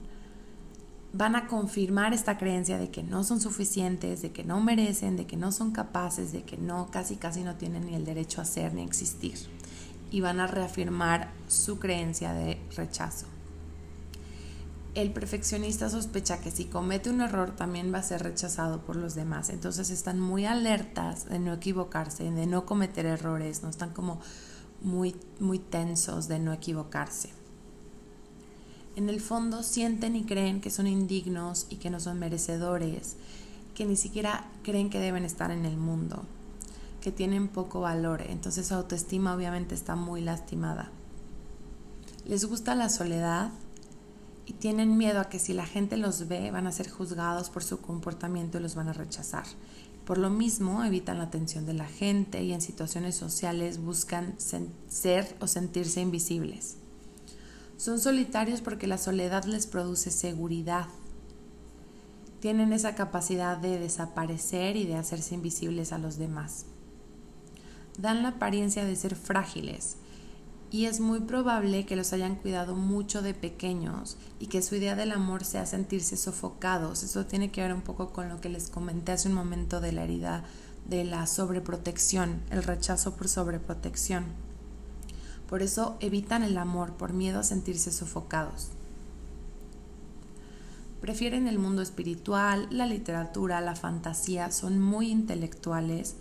van 1.11 1.35
a 1.35 1.47
confirmar 1.47 2.13
esta 2.13 2.37
creencia 2.37 2.77
de 2.77 2.91
que 2.91 3.03
no 3.03 3.23
son 3.23 3.41
suficientes, 3.41 4.21
de 4.21 4.31
que 4.31 4.43
no 4.43 4.61
merecen, 4.61 5.17
de 5.17 5.25
que 5.25 5.37
no 5.37 5.51
son 5.51 5.71
capaces, 5.71 6.31
de 6.31 6.43
que 6.43 6.57
no, 6.57 6.89
casi 6.91 7.15
casi 7.15 7.43
no 7.43 7.55
tienen 7.55 7.87
ni 7.87 7.95
el 7.95 8.05
derecho 8.05 8.41
a 8.41 8.45
ser 8.45 8.73
ni 8.73 8.83
existir. 8.83 9.37
Y 10.11 10.21
van 10.21 10.39
a 10.39 10.47
reafirmar 10.47 11.31
su 11.47 11.79
creencia 11.79 12.33
de 12.33 12.59
rechazo. 12.75 13.25
El 14.95 15.11
perfeccionista 15.11 15.89
sospecha 15.89 16.41
que 16.41 16.51
si 16.51 16.65
comete 16.65 17.09
un 17.09 17.21
error 17.21 17.55
también 17.55 17.93
va 17.93 17.99
a 17.99 18.03
ser 18.03 18.23
rechazado 18.23 18.81
por 18.81 18.95
los 18.95 19.15
demás. 19.15 19.49
Entonces 19.49 19.91
están 19.91 20.19
muy 20.19 20.45
alertas 20.45 21.29
de 21.29 21.39
no 21.39 21.53
equivocarse, 21.53 22.29
de 22.29 22.47
no 22.47 22.65
cometer 22.65 23.05
errores, 23.05 23.63
no 23.63 23.69
están 23.69 23.91
como 23.91 24.19
muy, 24.81 25.15
muy 25.39 25.59
tensos 25.59 26.27
de 26.27 26.39
no 26.39 26.53
equivocarse 26.53 27.38
en 28.99 29.07
el 29.09 29.21
fondo 29.21 29.63
sienten 29.63 30.17
y 30.17 30.25
creen 30.25 30.59
que 30.59 30.69
son 30.69 30.85
indignos 30.85 31.67
y 31.69 31.77
que 31.77 31.89
no 31.89 32.01
son 32.01 32.19
merecedores, 32.19 33.15
que 33.73 33.85
ni 33.85 33.95
siquiera 33.95 34.45
creen 34.61 34.89
que 34.89 34.99
deben 34.99 35.23
estar 35.23 35.51
en 35.51 35.65
el 35.65 35.77
mundo, 35.77 36.23
que 36.99 37.13
tienen 37.13 37.47
poco 37.47 37.79
valor, 37.79 38.21
entonces 38.21 38.67
su 38.67 38.73
autoestima 38.73 39.33
obviamente 39.33 39.73
está 39.73 39.95
muy 39.95 40.19
lastimada. 40.19 40.91
Les 42.25 42.43
gusta 42.43 42.75
la 42.75 42.89
soledad 42.89 43.51
y 44.45 44.51
tienen 44.51 44.97
miedo 44.97 45.21
a 45.21 45.29
que 45.29 45.39
si 45.39 45.53
la 45.53 45.65
gente 45.65 45.95
los 45.95 46.27
ve 46.27 46.51
van 46.51 46.67
a 46.67 46.73
ser 46.73 46.89
juzgados 46.89 47.49
por 47.49 47.63
su 47.63 47.79
comportamiento 47.79 48.57
y 48.57 48.61
los 48.61 48.75
van 48.75 48.89
a 48.89 48.93
rechazar. 48.93 49.45
Por 50.03 50.17
lo 50.17 50.29
mismo, 50.29 50.83
evitan 50.83 51.19
la 51.19 51.25
atención 51.25 51.65
de 51.65 51.73
la 51.73 51.87
gente 51.87 52.43
y 52.43 52.51
en 52.51 52.59
situaciones 52.59 53.15
sociales 53.15 53.79
buscan 53.79 54.35
ser 54.89 55.37
o 55.39 55.47
sentirse 55.47 56.01
invisibles. 56.01 56.78
Son 57.79 57.97
solitarios 57.97 58.59
porque 58.59 58.87
la 58.87 58.97
soledad 58.97 59.45
les 59.45 59.65
produce 59.65 60.11
seguridad. 60.11 60.87
Tienen 62.41 62.73
esa 62.73 62.93
capacidad 62.93 63.55
de 63.55 63.79
desaparecer 63.79 64.75
y 64.75 64.85
de 64.85 64.95
hacerse 64.95 65.35
invisibles 65.35 65.93
a 65.93 65.97
los 65.97 66.17
demás. 66.17 66.65
Dan 67.97 68.21
la 68.21 68.29
apariencia 68.29 68.83
de 68.83 68.97
ser 68.97 69.15
frágiles 69.15 69.95
y 70.69 70.87
es 70.87 70.99
muy 70.99 71.21
probable 71.21 71.85
que 71.85 71.95
los 71.95 72.11
hayan 72.11 72.35
cuidado 72.35 72.75
mucho 72.75 73.21
de 73.21 73.33
pequeños 73.33 74.17
y 74.39 74.47
que 74.47 74.61
su 74.61 74.75
idea 74.75 74.97
del 74.97 75.13
amor 75.13 75.45
sea 75.45 75.65
sentirse 75.65 76.17
sofocados. 76.17 77.03
Eso 77.03 77.27
tiene 77.27 77.49
que 77.49 77.61
ver 77.61 77.73
un 77.73 77.81
poco 77.81 78.11
con 78.11 78.27
lo 78.27 78.41
que 78.41 78.49
les 78.49 78.67
comenté 78.67 79.13
hace 79.13 79.29
un 79.29 79.35
momento 79.35 79.79
de 79.79 79.93
la 79.93 80.03
herida 80.03 80.43
de 80.89 81.05
la 81.05 81.25
sobreprotección, 81.27 82.41
el 82.49 82.61
rechazo 82.61 83.15
por 83.15 83.29
sobreprotección. 83.29 84.48
Por 85.49 85.63
eso 85.63 85.97
evitan 85.99 86.43
el 86.43 86.57
amor 86.59 86.93
por 86.93 87.11
miedo 87.11 87.39
a 87.39 87.43
sentirse 87.43 87.91
sofocados. 87.91 88.69
Prefieren 91.01 91.47
el 91.47 91.57
mundo 91.57 91.81
espiritual, 91.81 92.67
la 92.69 92.85
literatura, 92.85 93.59
la 93.61 93.75
fantasía, 93.75 94.51
son 94.51 94.79
muy 94.79 95.09
intelectuales 95.09 96.15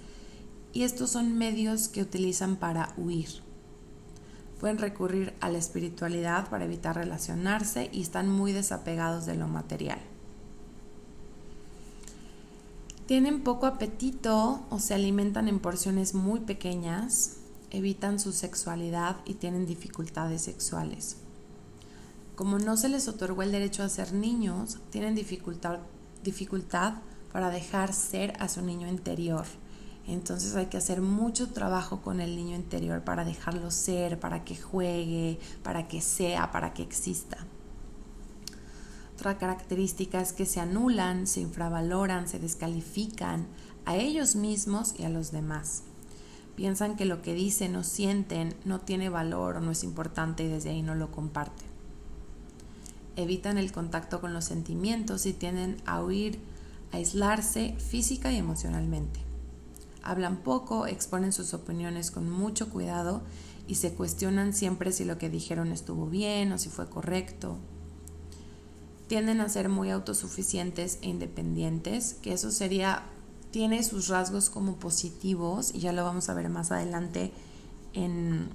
y 0.73 0.85
estos 0.85 1.11
son 1.11 1.37
medios 1.37 1.89
que 1.89 2.01
utilizan 2.01 2.57
para 2.57 2.95
huir. 2.97 3.29
Pueden 4.61 4.79
recurrir 4.79 5.35
a 5.41 5.51
la 5.51 5.59
espiritualidad 5.59 6.49
para 6.49 6.65
evitar 6.65 6.97
relacionarse 6.97 7.91
y 7.93 8.01
están 8.01 8.31
muy 8.31 8.53
desapegados 8.53 9.27
de 9.27 9.35
lo 9.37 9.47
material. 9.47 9.99
Tienen 13.07 13.43
poco 13.43 13.67
apetito 13.67 14.63
o 14.71 14.79
se 14.79 14.95
alimentan 14.95 15.49
en 15.49 15.61
porciones 15.61 16.15
muy 16.15 16.41
pequeñas, 16.41 17.38
evitan 17.71 18.19
su 18.19 18.33
sexualidad 18.33 19.17
y 19.25 19.35
tienen 19.35 19.67
dificultades 19.67 20.43
sexuales. 20.43 21.17
Como 22.35 22.59
no 22.59 22.77
se 22.77 22.89
les 22.89 23.09
otorgó 23.09 23.43
el 23.43 23.53
derecho 23.53 23.83
a 23.83 23.89
ser 23.89 24.13
niños, 24.13 24.79
tienen 24.91 25.15
dificultad, 25.15 26.95
para 27.33 27.51
dejar 27.51 27.93
ser 27.93 28.33
a 28.41 28.49
su 28.49 28.63
niño 28.63 28.89
interior. 28.89 29.45
Entonces 30.07 30.55
hay 30.55 30.67
que 30.67 30.79
hacer 30.79 31.03
mucho 31.03 31.49
trabajo 31.49 32.01
con 32.01 32.21
el 32.21 32.37
niño 32.37 32.57
interior 32.57 33.03
para 33.03 33.25
dejarlo 33.25 33.71
ser, 33.71 34.19
para 34.19 34.45
que 34.45 34.57
juegue, 34.57 35.39
para 35.63 35.89
que 35.89 36.01
sea, 36.01 36.51
para 36.51 36.73
que 36.73 36.83
exista. 36.83 37.39
Otra 39.15 39.37
característica 39.37 40.21
es 40.21 40.33
que 40.33 40.47
se 40.47 40.61
anulan, 40.61 41.27
se 41.27 41.41
infravaloran, 41.41 42.29
se 42.29 42.39
descalifican 42.39 43.49
a 43.85 43.97
ellos 43.97 44.37
mismos 44.37 44.95
y 44.97 45.03
a 45.03 45.09
los 45.09 45.33
demás. 45.33 45.83
Piensan 46.59 46.97
que 46.97 47.05
lo 47.05 47.23
que 47.23 47.35
dicen 47.35 47.77
o 47.77 47.85
sienten 47.85 48.53
no 48.65 48.81
tiene 48.81 49.11
valor 49.11 49.59
o 49.59 49.61
no 49.61 49.71
es 49.71 49.85
importante 49.85 50.43
y 50.43 50.49
desde 50.49 50.71
ahí 50.71 50.83
no 50.83 50.97
lo 50.97 51.13
comparten. 51.13 51.69
Evitan 53.15 53.59
el 53.59 53.71
contacto 53.71 54.21
con 54.21 54.35
los 54.35 54.47
sentimientos 54.47 55.25
y 55.27 55.33
tienden 55.33 55.77
a 55.87 56.03
huir, 56.03 56.41
a 56.91 56.97
aislarse 56.97 57.77
física 57.79 58.33
y 58.33 58.39
emocionalmente. 58.39 59.21
Hablan 60.03 60.39
poco, 60.39 60.89
exponen 60.89 61.33
sus 61.33 61.55
opiniones 61.55 62.11
con 62.11 62.29
mucho 62.29 62.71
cuidado 62.71 63.23
y 63.69 63.77
se 63.77 63.95
cuestionan 63.95 64.53
siempre 64.53 64.91
si 64.91 65.05
lo 65.05 65.17
que 65.17 65.31
dijeron 65.31 65.71
estuvo 65.71 66.07
bien 66.07 66.51
o 66.51 66.59
si 66.59 66.71
fue 66.71 66.91
correcto 66.91 67.57
tienden 69.09 69.41
a 69.41 69.49
ser 69.49 69.71
muy 69.71 69.91
autosuficientes 69.91 70.99
e 71.01 71.09
independientes, 71.09 72.15
que 72.23 72.35
eso 72.35 72.51
sería, 72.51 73.03
tiene 73.51 73.83
sus 73.83 74.09
rasgos 74.09 74.51
como 74.51 74.77
positivos 74.77 75.75
y 75.75 75.81
ya 75.81 75.93
lo 75.93 76.05
vamos 76.05 76.29
a 76.29 76.35
ver 76.35 76.49
más 76.49 76.71
adelante 76.71 77.33
en, 77.93 78.49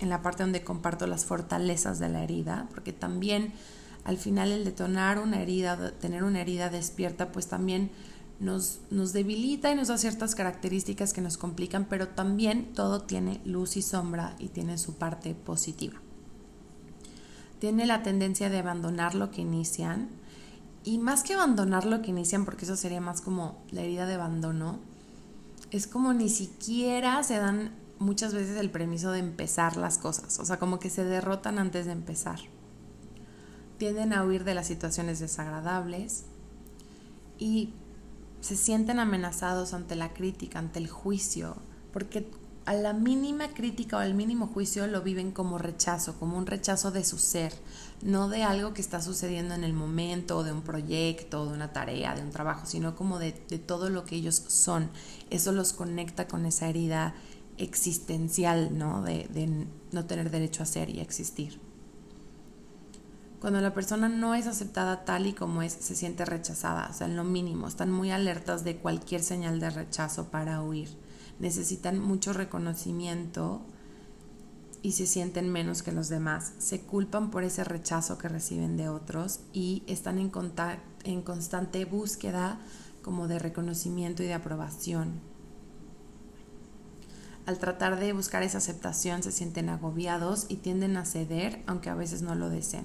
en 0.00 0.08
la 0.08 0.22
parte 0.22 0.42
donde 0.42 0.64
comparto 0.64 1.06
las 1.06 1.24
fortalezas 1.24 1.98
de 1.98 2.08
la 2.08 2.22
herida, 2.22 2.68
porque 2.70 2.92
también 2.92 3.52
al 4.04 4.16
final 4.16 4.50
el 4.52 4.64
detonar 4.64 5.18
una 5.18 5.42
herida, 5.42 5.92
tener 5.92 6.24
una 6.24 6.40
herida 6.40 6.70
despierta, 6.70 7.32
pues 7.32 7.48
también 7.48 7.90
nos, 8.38 8.80
nos, 8.90 9.12
debilita 9.12 9.70
y 9.70 9.74
nos 9.74 9.88
da 9.88 9.98
ciertas 9.98 10.34
características 10.34 11.12
que 11.12 11.20
nos 11.20 11.36
complican, 11.36 11.84
pero 11.84 12.08
también 12.08 12.72
todo 12.72 13.02
tiene 13.02 13.40
luz 13.44 13.76
y 13.76 13.82
sombra 13.82 14.34
y 14.38 14.48
tiene 14.48 14.78
su 14.78 14.94
parte 14.94 15.34
positiva 15.34 16.00
tiene 17.60 17.86
la 17.86 18.02
tendencia 18.02 18.50
de 18.50 18.58
abandonar 18.58 19.14
lo 19.14 19.30
que 19.30 19.42
inician. 19.42 20.08
Y 20.82 20.98
más 20.98 21.22
que 21.22 21.34
abandonar 21.34 21.84
lo 21.84 22.00
que 22.02 22.10
inician, 22.10 22.44
porque 22.44 22.64
eso 22.64 22.76
sería 22.76 23.00
más 23.00 23.20
como 23.20 23.62
la 23.70 23.82
herida 23.82 24.06
de 24.06 24.14
abandono, 24.14 24.78
es 25.70 25.86
como 25.86 26.12
ni 26.12 26.28
siquiera 26.28 27.22
se 27.22 27.36
dan 27.36 27.72
muchas 27.98 28.32
veces 28.32 28.56
el 28.56 28.70
permiso 28.70 29.12
de 29.12 29.20
empezar 29.20 29.76
las 29.76 29.98
cosas. 29.98 30.38
O 30.40 30.44
sea, 30.44 30.58
como 30.58 30.78
que 30.78 30.90
se 30.90 31.04
derrotan 31.04 31.58
antes 31.58 31.86
de 31.86 31.92
empezar. 31.92 32.40
Tienden 33.78 34.12
a 34.12 34.24
huir 34.24 34.44
de 34.44 34.54
las 34.54 34.66
situaciones 34.66 35.20
desagradables 35.20 36.24
y 37.38 37.74
se 38.40 38.56
sienten 38.56 38.98
amenazados 38.98 39.74
ante 39.74 39.96
la 39.96 40.12
crítica, 40.12 40.58
ante 40.58 40.78
el 40.78 40.88
juicio, 40.88 41.56
porque 41.92 42.30
a 42.70 42.74
la 42.74 42.92
mínima 42.92 43.48
crítica 43.48 43.96
o 43.96 43.98
al 43.98 44.14
mínimo 44.14 44.46
juicio 44.46 44.86
lo 44.86 45.02
viven 45.02 45.32
como 45.32 45.58
rechazo, 45.58 46.14
como 46.20 46.38
un 46.38 46.46
rechazo 46.46 46.92
de 46.92 47.02
su 47.02 47.18
ser, 47.18 47.52
no 48.00 48.28
de 48.28 48.44
algo 48.44 48.74
que 48.74 48.80
está 48.80 49.02
sucediendo 49.02 49.54
en 49.54 49.64
el 49.64 49.72
momento, 49.72 50.44
de 50.44 50.52
un 50.52 50.62
proyecto, 50.62 51.46
de 51.46 51.52
una 51.52 51.72
tarea, 51.72 52.14
de 52.14 52.22
un 52.22 52.30
trabajo, 52.30 52.66
sino 52.66 52.94
como 52.94 53.18
de, 53.18 53.32
todo 53.32 53.90
lo 53.90 54.04
que 54.04 54.14
ellos 54.14 54.44
son. 54.46 54.88
Eso 55.30 55.50
los 55.50 55.72
conecta 55.72 56.28
con 56.28 56.46
esa 56.46 56.68
herida 56.68 57.12
existencial, 57.58 58.78
¿no? 58.78 59.02
De, 59.02 59.26
de 59.34 59.66
no 59.90 60.04
tener 60.04 60.30
derecho 60.30 60.62
a 60.62 60.66
ser 60.66 60.90
y 60.90 61.00
a 61.00 61.02
existir. 61.02 61.58
Cuando 63.40 63.60
la 63.60 63.74
persona 63.74 64.08
no 64.08 64.36
es 64.36 64.46
aceptada 64.46 65.04
tal 65.04 65.26
y 65.26 65.32
como 65.32 65.62
es, 65.62 65.72
se 65.72 65.96
siente 65.96 66.24
rechazada, 66.24 66.86
o 66.88 66.94
sea, 66.94 67.08
en 67.08 67.16
lo 67.16 67.24
mínimo, 67.24 67.66
están 67.66 67.90
muy 67.90 68.12
alertas 68.12 68.62
de 68.62 68.76
cualquier 68.76 69.24
señal 69.24 69.58
de 69.58 69.70
rechazo 69.70 70.30
para 70.30 70.62
huir 70.62 71.09
necesitan 71.40 71.98
mucho 71.98 72.32
reconocimiento 72.32 73.62
y 74.82 74.92
se 74.92 75.06
sienten 75.06 75.50
menos 75.50 75.82
que 75.82 75.92
los 75.92 76.08
demás. 76.08 76.52
Se 76.58 76.80
culpan 76.80 77.30
por 77.30 77.44
ese 77.44 77.64
rechazo 77.64 78.18
que 78.18 78.28
reciben 78.28 78.76
de 78.76 78.88
otros 78.88 79.40
y 79.52 79.82
están 79.86 80.18
en, 80.18 81.22
constante 81.22 81.84
búsqueda 81.84 82.60
como 83.02 83.26
de 83.26 83.38
reconocimiento 83.38 84.22
y 84.22 84.26
de 84.26 84.34
aprobación. 84.34 85.20
Al 87.46 87.58
tratar 87.58 87.98
de 87.98 88.12
buscar 88.12 88.42
esa 88.42 88.58
aceptación 88.58 89.22
se 89.22 89.32
sienten 89.32 89.70
agobiados 89.70 90.46
y 90.48 90.56
tienden 90.56 90.96
a 90.96 91.04
ceder 91.04 91.62
aunque 91.66 91.90
a 91.90 91.94
veces 91.94 92.22
no 92.22 92.34
lo 92.34 92.48
deseen. 92.48 92.84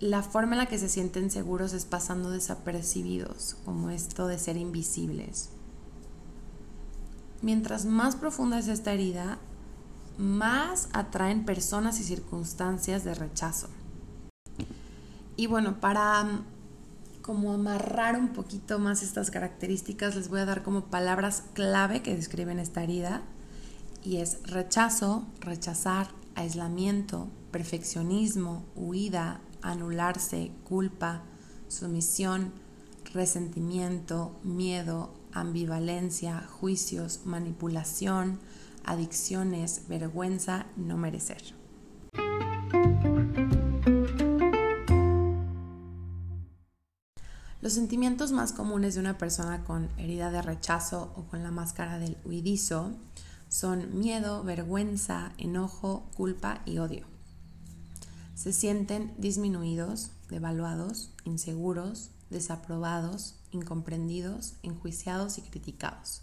La 0.00 0.22
forma 0.22 0.52
en 0.52 0.58
la 0.58 0.66
que 0.66 0.78
se 0.78 0.88
sienten 0.88 1.30
seguros 1.30 1.74
es 1.74 1.84
pasando 1.84 2.30
desapercibidos, 2.30 3.56
como 3.64 3.90
esto 3.90 4.26
de 4.26 4.38
ser 4.38 4.56
invisibles 4.56 5.50
mientras 7.42 7.84
más 7.84 8.16
profunda 8.16 8.58
es 8.58 8.68
esta 8.68 8.92
herida, 8.92 9.38
más 10.18 10.88
atraen 10.92 11.44
personas 11.44 12.00
y 12.00 12.04
circunstancias 12.04 13.04
de 13.04 13.14
rechazo. 13.14 13.68
Y 15.36 15.46
bueno, 15.46 15.80
para 15.80 16.22
mm, 16.22 16.44
como 17.22 17.52
amarrar 17.52 18.18
un 18.18 18.28
poquito 18.28 18.78
más 18.78 19.02
estas 19.02 19.30
características, 19.30 20.14
les 20.14 20.28
voy 20.28 20.40
a 20.40 20.44
dar 20.44 20.62
como 20.62 20.86
palabras 20.86 21.44
clave 21.54 22.02
que 22.02 22.14
describen 22.14 22.58
esta 22.58 22.82
herida. 22.82 23.22
Y 24.04 24.16
es 24.16 24.42
rechazo, 24.44 25.26
rechazar, 25.40 26.08
aislamiento, 26.34 27.28
perfeccionismo, 27.50 28.64
huida, 28.74 29.40
anularse, 29.62 30.50
culpa, 30.64 31.22
sumisión, 31.68 32.52
resentimiento, 33.12 34.38
miedo, 34.42 35.14
ambivalencia, 35.32 36.46
juicios, 36.48 37.20
manipulación, 37.24 38.38
adicciones, 38.84 39.88
vergüenza, 39.88 40.66
no 40.76 40.96
merecer. 40.96 41.54
Los 47.60 47.74
sentimientos 47.74 48.32
más 48.32 48.52
comunes 48.52 48.94
de 48.94 49.00
una 49.00 49.18
persona 49.18 49.62
con 49.64 49.88
herida 49.96 50.32
de 50.32 50.42
rechazo 50.42 51.12
o 51.16 51.22
con 51.24 51.44
la 51.44 51.52
máscara 51.52 52.00
del 52.00 52.16
huidizo 52.24 52.90
son 53.48 54.00
miedo, 54.00 54.42
vergüenza, 54.42 55.32
enojo, 55.38 56.08
culpa 56.16 56.62
y 56.66 56.78
odio. 56.78 57.06
Se 58.34 58.52
sienten 58.52 59.14
disminuidos, 59.18 60.10
devaluados, 60.28 61.12
inseguros, 61.24 62.10
desaprobados, 62.32 63.36
incomprendidos, 63.52 64.54
enjuiciados 64.62 65.38
y 65.38 65.42
criticados. 65.42 66.22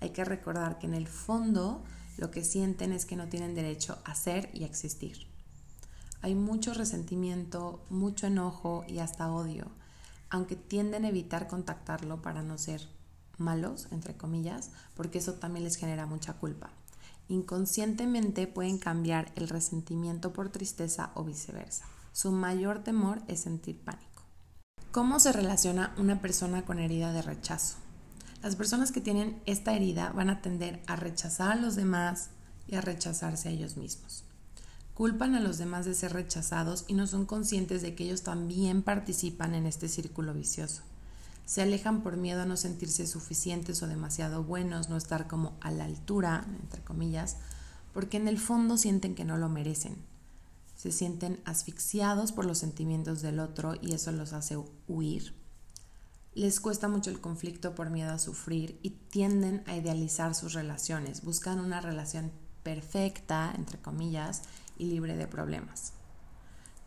Hay 0.00 0.10
que 0.10 0.24
recordar 0.24 0.78
que 0.78 0.86
en 0.86 0.94
el 0.94 1.06
fondo 1.06 1.84
lo 2.16 2.30
que 2.30 2.44
sienten 2.44 2.92
es 2.92 3.04
que 3.04 3.16
no 3.16 3.28
tienen 3.28 3.54
derecho 3.54 3.98
a 4.04 4.14
ser 4.14 4.50
y 4.54 4.64
a 4.64 4.66
existir. 4.66 5.26
Hay 6.20 6.34
mucho 6.34 6.74
resentimiento, 6.74 7.84
mucho 7.90 8.26
enojo 8.26 8.84
y 8.88 8.98
hasta 8.98 9.30
odio, 9.32 9.66
aunque 10.30 10.56
tienden 10.56 11.04
a 11.04 11.08
evitar 11.08 11.46
contactarlo 11.46 12.22
para 12.22 12.42
no 12.42 12.58
ser 12.58 12.88
malos, 13.38 13.86
entre 13.92 14.16
comillas, 14.16 14.70
porque 14.94 15.18
eso 15.18 15.34
también 15.34 15.64
les 15.64 15.76
genera 15.76 16.06
mucha 16.06 16.34
culpa. 16.34 16.70
Inconscientemente 17.28 18.46
pueden 18.46 18.78
cambiar 18.78 19.32
el 19.36 19.48
resentimiento 19.48 20.32
por 20.32 20.48
tristeza 20.48 21.12
o 21.14 21.24
viceversa. 21.24 21.84
Su 22.12 22.32
mayor 22.32 22.82
temor 22.82 23.22
es 23.28 23.40
sentir 23.40 23.80
pánico. 23.80 24.07
¿Cómo 24.90 25.20
se 25.20 25.32
relaciona 25.32 25.92
una 25.98 26.22
persona 26.22 26.64
con 26.64 26.78
herida 26.78 27.12
de 27.12 27.20
rechazo? 27.20 27.76
Las 28.42 28.56
personas 28.56 28.90
que 28.90 29.02
tienen 29.02 29.38
esta 29.44 29.74
herida 29.74 30.12
van 30.12 30.30
a 30.30 30.40
tender 30.40 30.80
a 30.86 30.96
rechazar 30.96 31.52
a 31.52 31.56
los 31.56 31.76
demás 31.76 32.30
y 32.66 32.74
a 32.74 32.80
rechazarse 32.80 33.50
a 33.50 33.52
ellos 33.52 33.76
mismos. 33.76 34.24
Culpan 34.94 35.34
a 35.34 35.40
los 35.40 35.58
demás 35.58 35.84
de 35.84 35.94
ser 35.94 36.14
rechazados 36.14 36.86
y 36.88 36.94
no 36.94 37.06
son 37.06 37.26
conscientes 37.26 37.82
de 37.82 37.94
que 37.94 38.04
ellos 38.04 38.22
también 38.22 38.82
participan 38.82 39.54
en 39.54 39.66
este 39.66 39.90
círculo 39.90 40.32
vicioso. 40.32 40.80
Se 41.44 41.60
alejan 41.60 42.02
por 42.02 42.16
miedo 42.16 42.40
a 42.40 42.46
no 42.46 42.56
sentirse 42.56 43.06
suficientes 43.06 43.82
o 43.82 43.88
demasiado 43.88 44.42
buenos, 44.42 44.88
no 44.88 44.96
estar 44.96 45.26
como 45.26 45.58
a 45.60 45.70
la 45.70 45.84
altura, 45.84 46.46
entre 46.62 46.82
comillas, 46.82 47.36
porque 47.92 48.16
en 48.16 48.26
el 48.26 48.38
fondo 48.38 48.78
sienten 48.78 49.14
que 49.14 49.26
no 49.26 49.36
lo 49.36 49.50
merecen. 49.50 49.96
Se 50.78 50.92
sienten 50.92 51.42
asfixiados 51.44 52.30
por 52.30 52.44
los 52.46 52.58
sentimientos 52.58 53.20
del 53.20 53.40
otro 53.40 53.74
y 53.82 53.94
eso 53.94 54.12
los 54.12 54.32
hace 54.32 54.56
huir. 54.86 55.34
Les 56.34 56.60
cuesta 56.60 56.86
mucho 56.86 57.10
el 57.10 57.20
conflicto 57.20 57.74
por 57.74 57.90
miedo 57.90 58.12
a 58.12 58.20
sufrir 58.20 58.78
y 58.80 58.90
tienden 58.90 59.64
a 59.66 59.74
idealizar 59.74 60.36
sus 60.36 60.52
relaciones. 60.52 61.24
Buscan 61.24 61.58
una 61.58 61.80
relación 61.80 62.30
perfecta, 62.62 63.52
entre 63.56 63.80
comillas, 63.80 64.42
y 64.78 64.86
libre 64.86 65.16
de 65.16 65.26
problemas. 65.26 65.94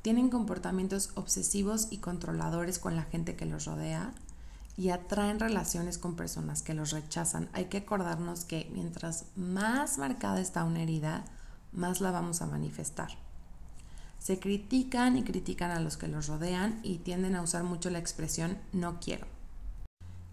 Tienen 0.01 0.29
comportamientos 0.29 1.09
obsesivos 1.15 1.89
y 1.91 1.97
controladores 1.97 2.79
con 2.79 2.95
la 2.95 3.03
gente 3.03 3.35
que 3.35 3.45
los 3.45 3.65
rodea 3.65 4.13
y 4.77 4.91
atraen 4.91 5.37
relaciones 5.41 5.97
con 5.97 6.15
personas 6.15 6.61
que 6.61 6.73
los 6.73 6.91
rechazan. 6.91 7.49
Hay 7.51 7.65
que 7.65 7.79
acordarnos 7.79 8.45
que 8.45 8.71
mientras 8.73 9.25
más 9.35 9.97
marcada 9.97 10.39
está 10.39 10.63
una 10.63 10.81
herida, 10.81 11.25
más 11.73 11.99
la 11.99 12.11
vamos 12.11 12.41
a 12.41 12.47
manifestar. 12.47 13.17
Se 14.21 14.37
critican 14.37 15.17
y 15.17 15.23
critican 15.23 15.71
a 15.71 15.79
los 15.79 15.97
que 15.97 16.07
los 16.07 16.27
rodean 16.27 16.79
y 16.83 16.99
tienden 16.99 17.35
a 17.35 17.41
usar 17.41 17.63
mucho 17.63 17.89
la 17.89 17.97
expresión 17.97 18.55
no 18.71 18.99
quiero. 18.99 19.25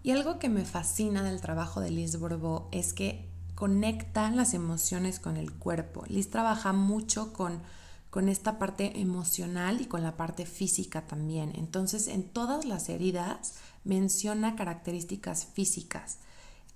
Y 0.03 0.11
algo 0.11 0.39
que 0.39 0.51
me 0.51 0.67
fascina 0.67 1.23
del 1.23 1.41
trabajo 1.41 1.81
de 1.81 1.91
Liz 1.91 2.19
Bourbeau 2.19 2.69
es 2.71 2.93
que 2.93 3.27
conecta 3.55 4.31
las 4.31 4.53
emociones 4.53 5.19
con 5.19 5.39
el 5.39 5.55
cuerpo. 5.55 6.05
Liz 6.07 6.29
trabaja 6.29 6.75
mucho 6.75 7.33
con, 7.33 7.63
con 8.11 8.29
esta 8.29 8.59
parte 8.59 9.01
emocional 9.01 9.81
y 9.81 9.87
con 9.87 10.03
la 10.03 10.19
parte 10.19 10.45
física 10.45 11.07
también. 11.07 11.53
Entonces, 11.55 12.09
en 12.09 12.25
todas 12.25 12.67
las 12.67 12.91
heridas 12.91 13.55
menciona 13.85 14.55
características 14.55 15.47
físicas 15.47 16.19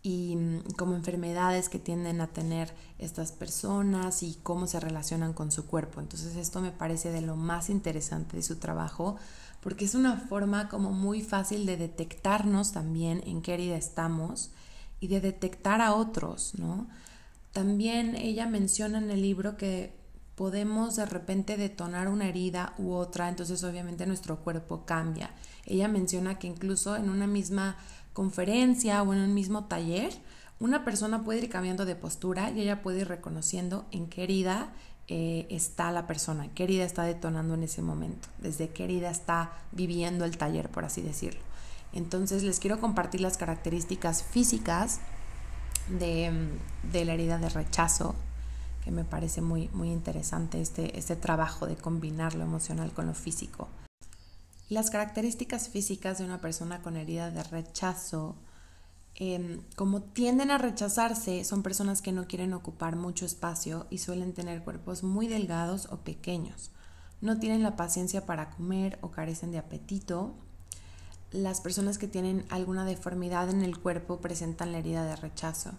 y 0.02 0.36
mm, 0.36 0.72
como 0.76 0.96
enfermedades 0.96 1.68
que 1.68 1.78
tienden 1.78 2.20
a 2.20 2.26
tener 2.28 2.74
estas 2.98 3.32
personas 3.32 4.22
y 4.22 4.38
cómo 4.42 4.66
se 4.66 4.80
relacionan 4.80 5.32
con 5.32 5.52
su 5.52 5.66
cuerpo. 5.66 6.00
Entonces 6.00 6.36
esto 6.36 6.60
me 6.60 6.72
parece 6.72 7.10
de 7.10 7.22
lo 7.22 7.36
más 7.36 7.70
interesante 7.70 8.36
de 8.36 8.42
su 8.42 8.56
trabajo 8.56 9.16
porque 9.60 9.84
es 9.84 9.94
una 9.94 10.16
forma 10.16 10.68
como 10.68 10.90
muy 10.90 11.22
fácil 11.22 11.66
de 11.66 11.76
detectarnos 11.76 12.72
también 12.72 13.22
en 13.26 13.42
qué 13.42 13.54
herida 13.54 13.76
estamos 13.76 14.50
y 14.98 15.06
de 15.06 15.20
detectar 15.20 15.80
a 15.80 15.94
otros, 15.94 16.54
¿no? 16.58 16.88
También 17.52 18.16
ella 18.16 18.46
menciona 18.46 18.98
en 18.98 19.10
el 19.10 19.22
libro 19.22 19.56
que 19.56 20.01
podemos 20.34 20.96
de 20.96 21.06
repente 21.06 21.56
detonar 21.56 22.08
una 22.08 22.28
herida 22.28 22.74
u 22.78 22.92
otra, 22.92 23.28
entonces 23.28 23.62
obviamente 23.64 24.06
nuestro 24.06 24.38
cuerpo 24.38 24.84
cambia. 24.84 25.30
Ella 25.66 25.88
menciona 25.88 26.38
que 26.38 26.46
incluso 26.46 26.96
en 26.96 27.08
una 27.08 27.26
misma 27.26 27.76
conferencia 28.12 29.02
o 29.02 29.12
en 29.12 29.20
un 29.20 29.34
mismo 29.34 29.64
taller, 29.64 30.12
una 30.60 30.84
persona 30.84 31.24
puede 31.24 31.40
ir 31.40 31.48
cambiando 31.48 31.84
de 31.84 31.96
postura 31.96 32.50
y 32.50 32.60
ella 32.60 32.82
puede 32.82 33.00
ir 33.00 33.08
reconociendo 33.08 33.84
en 33.90 34.06
qué 34.08 34.24
herida 34.24 34.72
eh, 35.08 35.46
está 35.50 35.90
la 35.90 36.06
persona, 36.06 36.48
qué 36.54 36.64
herida 36.64 36.84
está 36.84 37.02
detonando 37.02 37.54
en 37.54 37.64
ese 37.64 37.82
momento, 37.82 38.28
desde 38.38 38.68
qué 38.68 38.84
herida 38.84 39.10
está 39.10 39.52
viviendo 39.72 40.24
el 40.24 40.38
taller, 40.38 40.68
por 40.68 40.84
así 40.84 41.02
decirlo. 41.02 41.40
Entonces 41.92 42.42
les 42.42 42.60
quiero 42.60 42.80
compartir 42.80 43.20
las 43.20 43.36
características 43.36 44.22
físicas 44.22 45.00
de, 45.88 46.48
la 46.92 47.12
herida 47.12 47.38
de 47.38 47.48
rechazo, 47.48 48.14
que 48.84 48.90
me 48.90 49.04
parece 49.04 49.40
muy, 49.40 49.68
muy 49.72 49.90
interesante 49.90 50.60
este, 50.60 50.98
este 50.98 51.16
trabajo 51.16 51.66
de 51.66 51.76
combinar 51.76 52.34
lo 52.34 52.44
emocional 52.44 52.92
con 52.92 53.06
lo 53.06 53.14
físico. 53.14 53.68
Las 54.68 54.90
características 54.90 55.68
físicas 55.68 56.18
de 56.18 56.24
una 56.24 56.40
persona 56.40 56.82
con 56.82 56.96
herida 56.96 57.30
de 57.30 57.42
rechazo, 57.42 58.36
em, 59.14 59.60
como 59.76 60.00
tienden 60.02 60.50
a 60.50 60.58
rechazarse, 60.58 61.44
son 61.44 61.62
personas 61.62 62.02
que 62.02 62.12
no 62.12 62.26
quieren 62.26 62.54
ocupar 62.54 62.96
mucho 62.96 63.26
espacio 63.26 63.86
y 63.90 63.98
suelen 63.98 64.32
tener 64.32 64.62
cuerpos 64.62 65.02
muy 65.02 65.28
delgados 65.28 65.88
o 65.90 65.98
pequeños. 65.98 66.70
No 67.20 67.38
tienen 67.38 67.62
la 67.62 67.76
paciencia 67.76 68.26
para 68.26 68.50
comer 68.50 68.98
o 69.02 69.10
carecen 69.10 69.52
de 69.52 69.58
apetito 69.58 70.34
las 71.32 71.62
personas 71.62 71.96
que 71.96 72.08
tienen 72.08 72.44
alguna 72.50 72.84
deformidad 72.84 73.48
en 73.48 73.62
el 73.62 73.78
cuerpo 73.78 74.20
presentan 74.20 74.72
la 74.72 74.78
herida 74.78 75.04
de 75.04 75.16
rechazo. 75.16 75.72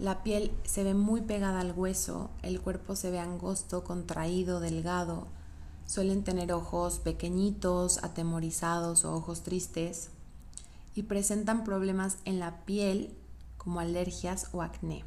La 0.00 0.22
piel 0.22 0.50
se 0.64 0.82
ve 0.82 0.94
muy 0.94 1.20
pegada 1.20 1.60
al 1.60 1.72
hueso, 1.76 2.30
el 2.40 2.58
cuerpo 2.62 2.96
se 2.96 3.10
ve 3.10 3.18
angosto, 3.18 3.84
contraído, 3.84 4.58
delgado. 4.58 5.26
Suelen 5.84 6.24
tener 6.24 6.54
ojos 6.54 7.00
pequeñitos, 7.00 8.02
atemorizados 8.02 9.04
o 9.04 9.14
ojos 9.14 9.42
tristes 9.42 10.08
y 10.94 11.02
presentan 11.02 11.64
problemas 11.64 12.16
en 12.24 12.38
la 12.38 12.64
piel 12.64 13.14
como 13.58 13.78
alergias 13.78 14.48
o 14.52 14.62
acné. 14.62 15.04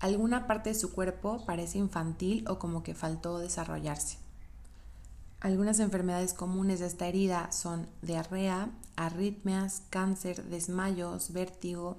Alguna 0.00 0.46
parte 0.46 0.68
de 0.68 0.78
su 0.78 0.92
cuerpo 0.92 1.46
parece 1.46 1.78
infantil 1.78 2.44
o 2.46 2.58
como 2.58 2.82
que 2.82 2.94
faltó 2.94 3.38
desarrollarse. 3.38 4.18
Algunas 5.40 5.80
enfermedades 5.80 6.34
comunes 6.34 6.80
de 6.80 6.86
esta 6.88 7.06
herida 7.06 7.50
son 7.52 7.88
diarrea, 8.02 8.68
arritmias, 8.96 9.80
cáncer, 9.88 10.44
desmayos, 10.44 11.32
vértigo, 11.32 11.96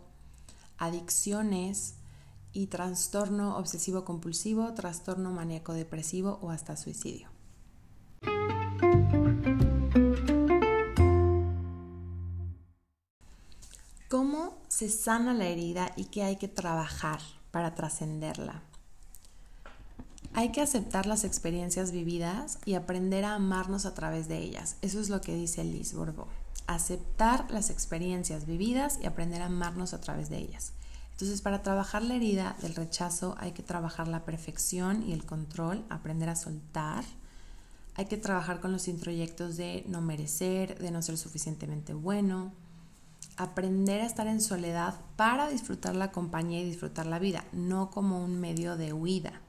adicciones 0.79 1.95
y 2.51 2.67
trastorno 2.67 3.57
obsesivo 3.57 4.05
compulsivo, 4.05 4.73
trastorno 4.73 5.31
maníaco 5.31 5.73
depresivo 5.73 6.39
o 6.41 6.49
hasta 6.49 6.75
suicidio. 6.77 7.29
¿Cómo 14.09 14.57
se 14.67 14.89
sana 14.89 15.33
la 15.35 15.45
herida 15.45 15.91
y 15.95 16.05
qué 16.05 16.23
hay 16.23 16.37
que 16.37 16.47
trabajar 16.47 17.19
para 17.51 17.75
trascenderla? 17.75 18.63
Hay 20.33 20.51
que 20.51 20.61
aceptar 20.61 21.05
las 21.05 21.23
experiencias 21.23 21.91
vividas 21.91 22.59
y 22.65 22.75
aprender 22.75 23.25
a 23.25 23.35
amarnos 23.35 23.85
a 23.85 23.93
través 23.93 24.27
de 24.27 24.37
ellas. 24.37 24.77
Eso 24.81 24.99
es 24.99 25.09
lo 25.09 25.21
que 25.21 25.35
dice 25.35 25.63
Liz 25.63 25.93
Bourbeau. 25.93 26.27
Aceptar 26.69 27.49
las 27.49 27.71
experiencias 27.71 28.45
vividas 28.45 28.99
y 29.01 29.07
aprender 29.07 29.41
a 29.41 29.47
amarnos 29.47 29.95
a 29.95 30.01
través 30.01 30.29
de 30.29 30.37
ellas. 30.37 30.73
Entonces, 31.13 31.41
para 31.41 31.63
trabajar 31.63 32.03
la 32.03 32.13
herida 32.13 32.57
del 32.61 32.75
rechazo 32.75 33.33
hay 33.39 33.53
que 33.53 33.63
trabajar 33.63 34.07
la 34.07 34.23
perfección 34.23 35.01
y 35.01 35.13
el 35.13 35.25
control, 35.25 35.83
aprender 35.89 36.29
a 36.29 36.35
soltar. 36.35 37.03
Hay 37.95 38.05
que 38.05 38.17
trabajar 38.17 38.59
con 38.59 38.71
los 38.71 38.87
introyectos 38.87 39.57
de 39.57 39.83
no 39.87 40.01
merecer, 40.01 40.77
de 40.77 40.91
no 40.91 41.01
ser 41.01 41.17
suficientemente 41.17 41.95
bueno. 41.95 42.53
Aprender 43.35 44.01
a 44.01 44.05
estar 44.05 44.27
en 44.27 44.39
soledad 44.39 44.93
para 45.15 45.49
disfrutar 45.49 45.95
la 45.95 46.11
compañía 46.11 46.59
y 46.59 46.65
disfrutar 46.65 47.07
la 47.07 47.17
vida, 47.17 47.45
no 47.51 47.89
como 47.89 48.23
un 48.23 48.39
medio 48.39 48.77
de 48.77 48.93
huida 48.93 49.41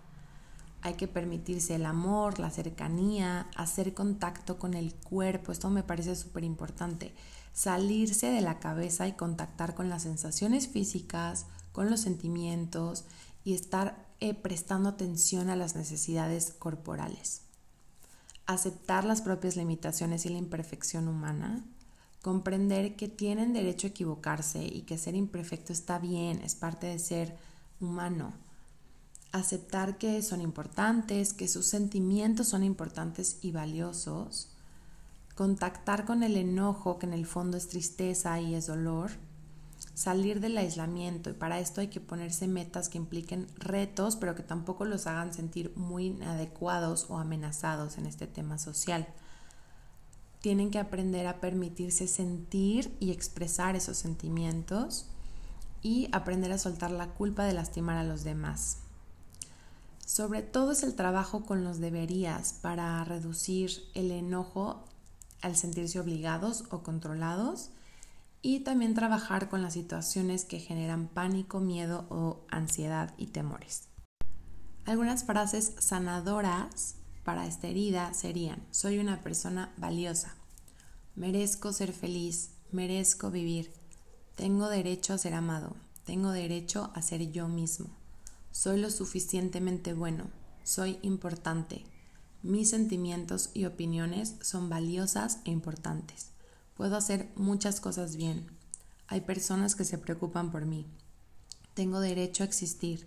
hay 0.82 0.94
que 0.94 1.08
permitirse 1.08 1.74
el 1.74 1.84
amor, 1.84 2.38
la 2.38 2.50
cercanía, 2.50 3.48
hacer 3.54 3.92
contacto 3.92 4.58
con 4.58 4.74
el 4.74 4.94
cuerpo. 4.94 5.52
Esto 5.52 5.68
me 5.68 5.82
parece 5.82 6.16
súper 6.16 6.44
importante. 6.44 7.14
Salirse 7.52 8.30
de 8.30 8.40
la 8.40 8.60
cabeza 8.60 9.06
y 9.06 9.12
contactar 9.12 9.74
con 9.74 9.88
las 9.90 10.02
sensaciones 10.02 10.68
físicas, 10.68 11.46
con 11.72 11.90
los 11.90 12.00
sentimientos 12.00 13.04
y 13.44 13.54
estar 13.54 14.06
eh, 14.20 14.34
prestando 14.34 14.88
atención 14.88 15.50
a 15.50 15.56
las 15.56 15.76
necesidades 15.76 16.52
corporales. 16.58 17.42
Aceptar 18.46 19.04
las 19.04 19.20
propias 19.20 19.56
limitaciones 19.56 20.24
y 20.24 20.30
la 20.30 20.38
imperfección 20.38 21.08
humana. 21.08 21.62
Comprender 22.22 22.96
que 22.96 23.08
tienen 23.08 23.52
derecho 23.52 23.86
a 23.86 23.90
equivocarse 23.90 24.64
y 24.64 24.82
que 24.82 24.98
ser 24.98 25.14
imperfecto 25.14 25.72
está 25.72 25.98
bien, 25.98 26.40
es 26.42 26.54
parte 26.54 26.86
de 26.86 26.98
ser 26.98 27.36
humano 27.80 28.32
aceptar 29.32 29.98
que 29.98 30.22
son 30.22 30.40
importantes, 30.40 31.32
que 31.32 31.48
sus 31.48 31.66
sentimientos 31.66 32.48
son 32.48 32.64
importantes 32.64 33.38
y 33.42 33.52
valiosos, 33.52 34.48
contactar 35.34 36.04
con 36.04 36.22
el 36.22 36.36
enojo, 36.36 36.98
que 36.98 37.06
en 37.06 37.12
el 37.12 37.26
fondo 37.26 37.56
es 37.56 37.68
tristeza 37.68 38.40
y 38.40 38.54
es 38.54 38.66
dolor, 38.66 39.12
salir 39.94 40.40
del 40.40 40.58
aislamiento 40.58 41.30
y 41.30 41.34
para 41.34 41.60
esto 41.60 41.80
hay 41.80 41.88
que 41.88 42.00
ponerse 42.00 42.48
metas 42.48 42.88
que 42.88 42.98
impliquen 42.98 43.46
retos, 43.56 44.16
pero 44.16 44.34
que 44.34 44.42
tampoco 44.42 44.84
los 44.84 45.06
hagan 45.06 45.32
sentir 45.32 45.72
muy 45.76 46.06
inadecuados 46.06 47.06
o 47.08 47.18
amenazados 47.18 47.98
en 47.98 48.06
este 48.06 48.26
tema 48.26 48.58
social. 48.58 49.06
Tienen 50.40 50.70
que 50.70 50.78
aprender 50.78 51.26
a 51.26 51.40
permitirse 51.40 52.06
sentir 52.08 52.96
y 52.98 53.10
expresar 53.10 53.76
esos 53.76 53.98
sentimientos 53.98 55.06
y 55.82 56.08
aprender 56.12 56.52
a 56.52 56.58
soltar 56.58 56.90
la 56.90 57.08
culpa 57.14 57.44
de 57.44 57.52
lastimar 57.52 57.96
a 57.96 58.04
los 58.04 58.24
demás. 58.24 58.78
Sobre 60.12 60.42
todo 60.42 60.72
es 60.72 60.82
el 60.82 60.96
trabajo 60.96 61.44
con 61.44 61.62
los 61.62 61.78
deberías 61.78 62.52
para 62.54 63.04
reducir 63.04 63.70
el 63.94 64.10
enojo 64.10 64.84
al 65.40 65.54
sentirse 65.54 66.00
obligados 66.00 66.64
o 66.70 66.82
controlados 66.82 67.70
y 68.42 68.64
también 68.64 68.94
trabajar 68.94 69.48
con 69.48 69.62
las 69.62 69.74
situaciones 69.74 70.44
que 70.44 70.58
generan 70.58 71.06
pánico, 71.06 71.60
miedo 71.60 72.08
o 72.10 72.44
ansiedad 72.50 73.14
y 73.18 73.26
temores. 73.26 73.84
Algunas 74.84 75.22
frases 75.22 75.74
sanadoras 75.78 76.96
para 77.22 77.46
esta 77.46 77.68
herida 77.68 78.12
serían, 78.12 78.66
soy 78.72 78.98
una 78.98 79.20
persona 79.20 79.72
valiosa, 79.76 80.34
merezco 81.14 81.72
ser 81.72 81.92
feliz, 81.92 82.50
merezco 82.72 83.30
vivir, 83.30 83.72
tengo 84.34 84.68
derecho 84.68 85.14
a 85.14 85.18
ser 85.18 85.34
amado, 85.34 85.76
tengo 86.02 86.32
derecho 86.32 86.90
a 86.96 87.00
ser 87.00 87.30
yo 87.30 87.46
mismo, 87.46 87.99
soy 88.50 88.80
lo 88.80 88.90
suficientemente 88.90 89.94
bueno, 89.94 90.30
soy 90.64 90.98
importante, 91.02 91.84
mis 92.42 92.70
sentimientos 92.70 93.50
y 93.54 93.64
opiniones 93.66 94.36
son 94.40 94.68
valiosas 94.68 95.40
e 95.44 95.50
importantes, 95.50 96.30
puedo 96.76 96.96
hacer 96.96 97.30
muchas 97.36 97.80
cosas 97.80 98.16
bien, 98.16 98.46
hay 99.08 99.22
personas 99.22 99.74
que 99.74 99.84
se 99.84 99.98
preocupan 99.98 100.50
por 100.50 100.66
mí, 100.66 100.86
tengo 101.74 102.00
derecho 102.00 102.42
a 102.42 102.46
existir, 102.46 103.06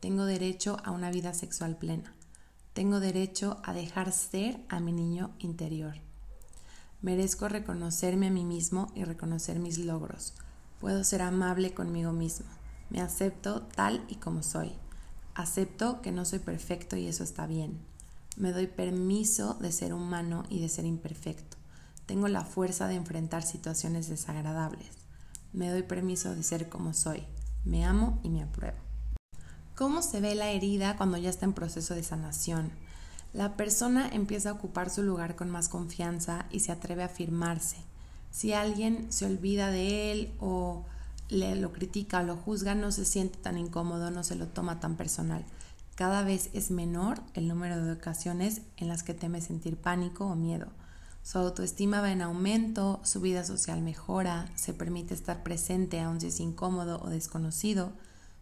tengo 0.00 0.24
derecho 0.24 0.76
a 0.84 0.90
una 0.90 1.10
vida 1.10 1.34
sexual 1.34 1.76
plena. 1.76 2.14
Tengo 2.76 3.00
derecho 3.00 3.58
a 3.64 3.72
dejar 3.72 4.12
ser 4.12 4.60
a 4.68 4.80
mi 4.80 4.92
niño 4.92 5.34
interior. 5.38 5.94
Merezco 7.00 7.48
reconocerme 7.48 8.26
a 8.26 8.30
mí 8.30 8.44
mismo 8.44 8.92
y 8.94 9.04
reconocer 9.04 9.58
mis 9.58 9.78
logros. 9.78 10.34
Puedo 10.78 11.02
ser 11.02 11.22
amable 11.22 11.72
conmigo 11.72 12.12
mismo. 12.12 12.46
Me 12.90 13.00
acepto 13.00 13.62
tal 13.62 14.04
y 14.08 14.16
como 14.16 14.42
soy. 14.42 14.72
Acepto 15.34 16.00
que 16.02 16.12
no 16.12 16.24
soy 16.24 16.38
perfecto 16.38 16.96
y 16.96 17.06
eso 17.06 17.24
está 17.24 17.46
bien. 17.46 17.78
Me 18.36 18.52
doy 18.52 18.66
permiso 18.66 19.54
de 19.54 19.72
ser 19.72 19.94
humano 19.94 20.44
y 20.48 20.60
de 20.60 20.68
ser 20.68 20.84
imperfecto. 20.84 21.56
Tengo 22.06 22.28
la 22.28 22.44
fuerza 22.44 22.86
de 22.86 22.94
enfrentar 22.94 23.42
situaciones 23.42 24.08
desagradables. 24.08 24.88
Me 25.52 25.70
doy 25.70 25.82
permiso 25.82 26.34
de 26.34 26.42
ser 26.42 26.68
como 26.68 26.94
soy. 26.94 27.24
Me 27.64 27.84
amo 27.84 28.20
y 28.22 28.28
me 28.28 28.42
apruebo. 28.42 28.76
¿Cómo 29.74 30.02
se 30.02 30.20
ve 30.20 30.34
la 30.34 30.50
herida 30.50 30.96
cuando 30.96 31.18
ya 31.18 31.28
está 31.28 31.44
en 31.44 31.52
proceso 31.52 31.94
de 31.94 32.02
sanación? 32.02 32.70
La 33.32 33.56
persona 33.56 34.08
empieza 34.08 34.50
a 34.50 34.52
ocupar 34.54 34.88
su 34.88 35.02
lugar 35.02 35.34
con 35.34 35.50
más 35.50 35.68
confianza 35.68 36.46
y 36.50 36.60
se 36.60 36.72
atreve 36.72 37.02
a 37.02 37.06
afirmarse. 37.06 37.76
Si 38.30 38.52
alguien 38.52 39.12
se 39.12 39.26
olvida 39.26 39.70
de 39.70 40.12
él 40.12 40.34
o 40.40 40.84
le 41.28 41.56
lo 41.56 41.72
critica 41.72 42.20
o 42.20 42.22
lo 42.22 42.36
juzga, 42.36 42.74
no 42.74 42.92
se 42.92 43.04
siente 43.04 43.38
tan 43.38 43.58
incómodo, 43.58 44.10
no 44.10 44.24
se 44.24 44.36
lo 44.36 44.46
toma 44.48 44.80
tan 44.80 44.96
personal. 44.96 45.44
Cada 45.94 46.22
vez 46.22 46.50
es 46.52 46.70
menor 46.70 47.20
el 47.34 47.48
número 47.48 47.82
de 47.82 47.92
ocasiones 47.92 48.62
en 48.76 48.88
las 48.88 49.02
que 49.02 49.14
teme 49.14 49.40
sentir 49.40 49.76
pánico 49.76 50.26
o 50.26 50.34
miedo. 50.34 50.68
Su 51.22 51.38
autoestima 51.38 52.00
va 52.00 52.12
en 52.12 52.22
aumento, 52.22 53.00
su 53.02 53.20
vida 53.20 53.44
social 53.44 53.82
mejora, 53.82 54.48
se 54.54 54.74
permite 54.74 55.14
estar 55.14 55.42
presente 55.42 56.00
aun 56.00 56.20
si 56.20 56.28
es 56.28 56.38
incómodo 56.38 57.00
o 57.02 57.08
desconocido, 57.08 57.92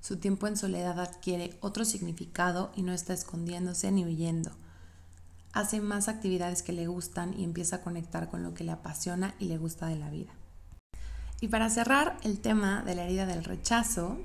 su 0.05 0.19
tiempo 0.19 0.47
en 0.47 0.59
soledad 0.59 1.01
adquiere 1.01 1.57
otro 1.63 1.87
significado 1.87 2.71
y 2.77 2.83
no 2.83 2.93
está 2.93 3.15
escondiéndose 3.15 3.91
ni 3.91 4.05
huyendo. 4.05 4.51
Hace 5.55 5.81
más 5.81 6.09
actividades 6.09 6.63
que 6.63 6.75
le 6.75 6.89
gustan 6.89 7.33
y 7.33 7.43
empieza 7.43 7.77
a 7.77 7.81
conectar 7.81 8.29
con 8.29 8.43
lo 8.43 8.53
que 8.53 8.65
le 8.65 8.73
apasiona 8.73 9.35
y 9.39 9.47
le 9.47 9.57
gusta 9.57 9.87
de 9.87 9.97
la 9.97 10.11
vida. 10.11 10.31
Y 11.45 11.49
para 11.49 11.69
cerrar 11.69 12.17
el 12.23 12.39
tema 12.39 12.83
de 12.85 12.95
la 12.95 13.05
herida 13.05 13.27
del 13.27 13.45
rechazo, 13.45 14.17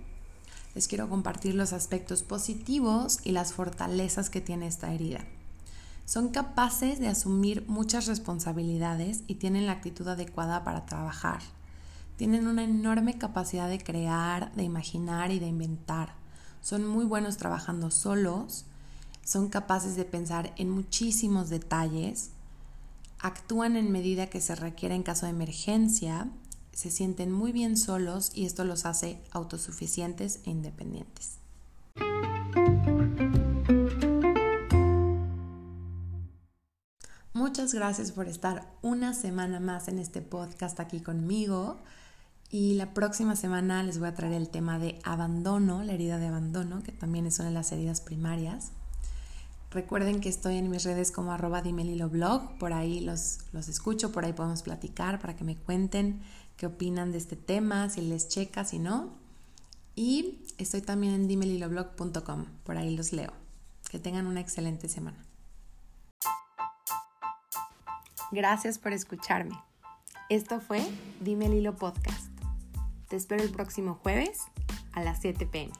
les 0.73 0.87
quiero 0.87 1.09
compartir 1.09 1.53
los 1.53 1.73
aspectos 1.73 2.23
positivos 2.23 3.19
y 3.25 3.33
las 3.33 3.51
fortalezas 3.51 4.29
que 4.29 4.39
tiene 4.39 4.67
esta 4.67 4.93
herida. 4.93 5.25
Son 6.05 6.29
capaces 6.29 6.97
de 6.97 7.09
asumir 7.09 7.65
muchas 7.67 8.05
responsabilidades 8.05 9.23
y 9.27 9.35
tienen 9.35 9.65
la 9.65 9.73
actitud 9.73 10.07
adecuada 10.07 10.63
para 10.63 10.85
trabajar, 10.85 11.41
tienen 12.15 12.47
una 12.47 12.63
enorme 12.63 13.17
capacidad 13.17 13.67
de 13.67 13.83
crear, 13.83 14.53
de 14.53 14.63
imaginar 14.63 15.31
y 15.31 15.39
de 15.39 15.47
inventar. 15.47 16.13
Son 16.61 16.87
muy 16.87 17.03
buenos 17.03 17.35
trabajando 17.35 17.91
solos, 17.91 18.63
son 19.25 19.49
capaces 19.49 19.97
de 19.97 20.05
pensar 20.05 20.53
en 20.55 20.69
muchísimos 20.69 21.49
detalles, 21.49 22.29
actúan 23.19 23.75
en 23.75 23.91
medida 23.91 24.27
que 24.27 24.39
se 24.39 24.55
requiere 24.55 24.95
en 24.95 25.03
caso 25.03 25.25
de 25.25 25.33
emergencia, 25.33 26.29
se 26.79 26.91
sienten 26.91 27.29
muy 27.29 27.51
bien 27.51 27.75
solos 27.75 28.31
y 28.33 28.45
esto 28.45 28.63
los 28.63 28.85
hace 28.85 29.21
autosuficientes 29.31 30.39
e 30.45 30.51
independientes. 30.51 31.39
Muchas 37.33 37.73
gracias 37.73 38.13
por 38.13 38.29
estar 38.29 38.71
una 38.81 39.13
semana 39.13 39.59
más 39.59 39.89
en 39.89 39.99
este 39.99 40.21
podcast 40.21 40.79
aquí 40.79 41.01
conmigo. 41.01 41.75
Y 42.49 42.75
la 42.75 42.93
próxima 42.93 43.35
semana 43.35 43.83
les 43.83 43.99
voy 43.99 44.07
a 44.07 44.13
traer 44.13 44.31
el 44.31 44.47
tema 44.47 44.79
de 44.79 44.99
abandono, 45.03 45.83
la 45.83 45.91
herida 45.91 46.17
de 46.17 46.27
abandono, 46.27 46.81
que 46.81 46.93
también 46.93 47.25
es 47.25 47.39
una 47.39 47.49
de 47.49 47.55
las 47.55 47.73
heridas 47.73 47.99
primarias. 47.99 48.71
Recuerden 49.69 50.21
que 50.21 50.29
estoy 50.29 50.55
en 50.55 50.69
mis 50.69 50.85
redes 50.85 51.11
como 51.11 51.33
arroba 51.33 51.61
blog, 51.61 52.57
por 52.57 52.71
ahí 52.71 53.01
los, 53.01 53.39
los 53.51 53.67
escucho, 53.67 54.13
por 54.13 54.23
ahí 54.23 54.31
podemos 54.31 54.63
platicar 54.63 55.19
para 55.19 55.35
que 55.35 55.43
me 55.43 55.57
cuenten 55.57 56.21
qué 56.59 56.65
opinan 56.65 57.13
de 57.13 57.17
este 57.17 57.37
tema, 57.37 57.89
si 57.89 58.01
les 58.01 58.27
checa, 58.27 58.65
si 58.65 58.79
no. 58.79 59.13
Y 59.95 60.43
estoy 60.57 60.81
también 60.81 61.13
en 61.13 61.27
dimeliloblog.com, 61.27 62.45
por 62.65 62.75
ahí 62.75 62.95
los 62.95 63.13
leo. 63.13 63.31
Que 63.89 63.97
tengan 63.97 64.27
una 64.27 64.41
excelente 64.41 64.89
semana. 64.89 65.25
Gracias 68.31 68.77
por 68.77 68.91
escucharme. 68.91 69.57
Esto 70.29 70.59
fue 70.59 70.85
Dime 71.21 71.47
Lilo 71.47 71.77
Podcast. 71.77 72.27
Te 73.07 73.15
espero 73.15 73.41
el 73.41 73.51
próximo 73.51 73.95
jueves 73.95 74.41
a 74.91 75.01
las 75.01 75.21
7 75.21 75.45
pm. 75.47 75.71